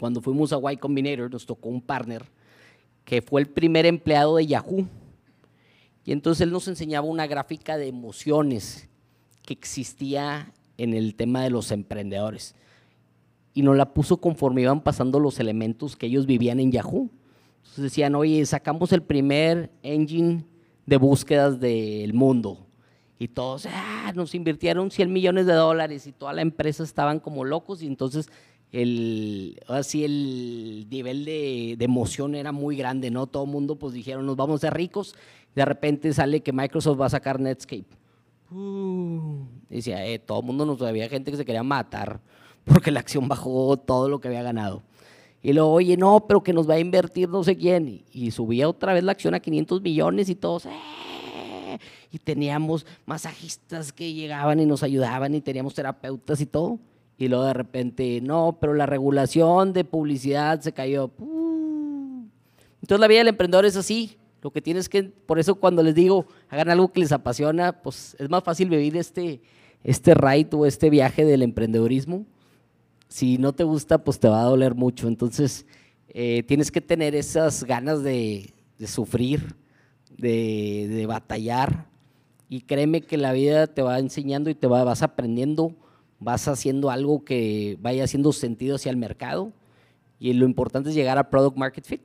Cuando 0.00 0.20
fuimos 0.20 0.52
a 0.52 0.72
Y 0.72 0.76
Combinator 0.78 1.30
nos 1.30 1.46
tocó 1.46 1.68
un 1.68 1.80
partner 1.80 2.24
que 3.04 3.22
fue 3.22 3.40
el 3.40 3.46
primer 3.46 3.86
empleado 3.86 4.36
de 4.36 4.46
Yahoo. 4.46 4.88
Y 6.04 6.12
entonces 6.12 6.42
él 6.42 6.52
nos 6.52 6.68
enseñaba 6.68 7.06
una 7.06 7.26
gráfica 7.26 7.76
de 7.76 7.88
emociones 7.88 8.88
que 9.44 9.54
existía 9.54 10.52
en 10.78 10.94
el 10.94 11.14
tema 11.14 11.42
de 11.42 11.50
los 11.50 11.70
emprendedores. 11.70 12.54
Y 13.54 13.62
nos 13.62 13.76
la 13.76 13.92
puso 13.92 14.16
conforme 14.16 14.62
iban 14.62 14.80
pasando 14.80 15.20
los 15.20 15.38
elementos 15.38 15.96
que 15.96 16.06
ellos 16.06 16.26
vivían 16.26 16.58
en 16.58 16.72
Yahoo. 16.72 17.10
Entonces 17.58 17.84
decían, 17.84 18.14
oye, 18.14 18.44
sacamos 18.46 18.92
el 18.92 19.02
primer 19.02 19.70
engine 19.82 20.44
de 20.86 20.96
búsquedas 20.96 21.60
del 21.60 22.14
mundo. 22.14 22.66
Y 23.18 23.28
todos, 23.28 23.66
ah, 23.66 24.12
nos 24.16 24.34
invirtieron 24.34 24.90
100 24.90 25.12
millones 25.12 25.46
de 25.46 25.52
dólares 25.52 26.08
y 26.08 26.12
toda 26.12 26.32
la 26.32 26.42
empresa 26.42 26.82
estaban 26.82 27.20
como 27.20 27.44
locos 27.44 27.80
y 27.82 27.86
entonces 27.86 28.28
el, 28.72 29.60
así 29.68 30.04
el 30.04 30.88
nivel 30.90 31.24
de, 31.24 31.76
emoción 31.78 32.34
era 32.34 32.52
muy 32.52 32.76
grande, 32.76 33.10
¿no? 33.10 33.26
Todo 33.26 33.44
el 33.44 33.50
mundo 33.50 33.76
pues 33.76 33.92
dijeron, 33.92 34.26
nos 34.26 34.36
vamos 34.36 34.56
a 34.56 34.66
ser 34.66 34.74
ricos. 34.74 35.14
De 35.54 35.64
repente 35.64 36.12
sale 36.12 36.40
que 36.40 36.52
Microsoft 36.52 37.00
va 37.00 37.06
a 37.06 37.10
sacar 37.10 37.38
Netscape. 37.40 37.86
Uh, 38.50 39.44
decía, 39.68 40.04
eh, 40.06 40.18
todo 40.18 40.40
el 40.40 40.46
mundo 40.46 40.66
nos 40.66 40.80
había 40.82 41.08
gente 41.08 41.30
que 41.30 41.36
se 41.36 41.44
quería 41.44 41.62
matar 41.62 42.20
porque 42.64 42.90
la 42.90 43.00
acción 43.00 43.28
bajó 43.28 43.76
todo 43.76 44.08
lo 44.08 44.20
que 44.20 44.28
había 44.28 44.42
ganado. 44.42 44.82
Y 45.42 45.52
luego, 45.52 45.72
oye, 45.72 45.96
no, 45.96 46.26
pero 46.26 46.42
que 46.42 46.52
nos 46.52 46.68
va 46.68 46.74
a 46.74 46.78
invertir 46.78 47.28
no 47.28 47.42
sé 47.42 47.56
quién. 47.56 48.04
Y, 48.12 48.30
subía 48.30 48.68
otra 48.68 48.94
vez 48.94 49.02
la 49.02 49.12
acción 49.12 49.34
a 49.34 49.40
500 49.40 49.82
millones 49.82 50.28
y 50.28 50.36
todos, 50.36 50.66
eh", 50.66 51.78
y 52.12 52.18
teníamos 52.18 52.86
masajistas 53.06 53.92
que 53.92 54.12
llegaban 54.12 54.60
y 54.60 54.66
nos 54.66 54.82
ayudaban 54.82 55.34
y 55.34 55.40
teníamos 55.40 55.74
terapeutas 55.74 56.40
y 56.40 56.46
todo. 56.46 56.78
Y 57.18 57.28
luego 57.28 57.44
de 57.44 57.54
repente, 57.54 58.20
no, 58.20 58.56
pero 58.60 58.74
la 58.74 58.86
regulación 58.86 59.72
de 59.72 59.84
publicidad 59.84 60.60
se 60.60 60.72
cayó. 60.72 61.10
Entonces 62.80 63.00
la 63.00 63.08
vida 63.08 63.18
del 63.18 63.28
emprendedor 63.28 63.64
es 63.64 63.76
así. 63.76 64.16
Lo 64.42 64.50
que 64.50 64.60
tienes 64.60 64.88
que, 64.88 65.04
por 65.04 65.38
eso 65.38 65.54
cuando 65.54 65.84
les 65.84 65.94
digo, 65.94 66.26
hagan 66.48 66.68
algo 66.68 66.92
que 66.92 66.98
les 66.98 67.12
apasiona, 67.12 67.80
pues 67.80 68.16
es 68.18 68.28
más 68.28 68.42
fácil 68.42 68.68
vivir 68.68 68.96
este, 68.96 69.40
este 69.84 70.14
ride 70.14 70.48
o 70.52 70.66
este 70.66 70.90
viaje 70.90 71.24
del 71.24 71.42
emprendedorismo. 71.42 72.26
Si 73.06 73.38
no 73.38 73.52
te 73.52 73.62
gusta, 73.62 74.02
pues 74.02 74.18
te 74.18 74.28
va 74.28 74.40
a 74.40 74.46
doler 74.46 74.74
mucho. 74.74 75.06
Entonces, 75.06 75.64
eh, 76.08 76.42
tienes 76.42 76.72
que 76.72 76.80
tener 76.80 77.14
esas 77.14 77.62
ganas 77.62 78.02
de, 78.02 78.52
sufrir, 78.84 79.54
de, 80.10 80.88
de, 80.90 81.06
batallar. 81.06 81.86
Y 82.48 82.62
créeme 82.62 83.02
que 83.02 83.18
la 83.18 83.32
vida 83.32 83.68
te 83.68 83.82
va 83.82 84.00
enseñando 84.00 84.50
y 84.50 84.56
te 84.56 84.66
va, 84.66 84.82
vas 84.82 85.04
aprendiendo, 85.04 85.72
vas 86.18 86.48
haciendo 86.48 86.90
algo 86.90 87.24
que 87.24 87.78
vaya 87.80 88.02
haciendo 88.02 88.32
sentido 88.32 88.74
hacia 88.74 88.90
el 88.90 88.96
mercado. 88.96 89.52
Y 90.18 90.32
lo 90.32 90.46
importante 90.46 90.88
es 90.88 90.96
llegar 90.96 91.16
a 91.16 91.30
Product 91.30 91.56
Market 91.56 91.84
Fit 91.84 92.02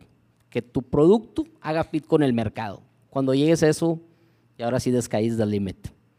que 0.50 0.62
tu 0.62 0.82
producto 0.82 1.46
haga 1.62 1.84
fit 1.84 2.06
con 2.06 2.24
el 2.24 2.34
mercado. 2.34 2.82
Cuando 3.10 3.34
llegues 3.34 3.64
a 3.64 3.70
eso, 3.70 4.00
y 4.58 4.64
ahora 4.64 4.80
sí 4.80 4.92
descaís 4.92 5.38
del 5.38 5.52
límite. 5.52 5.92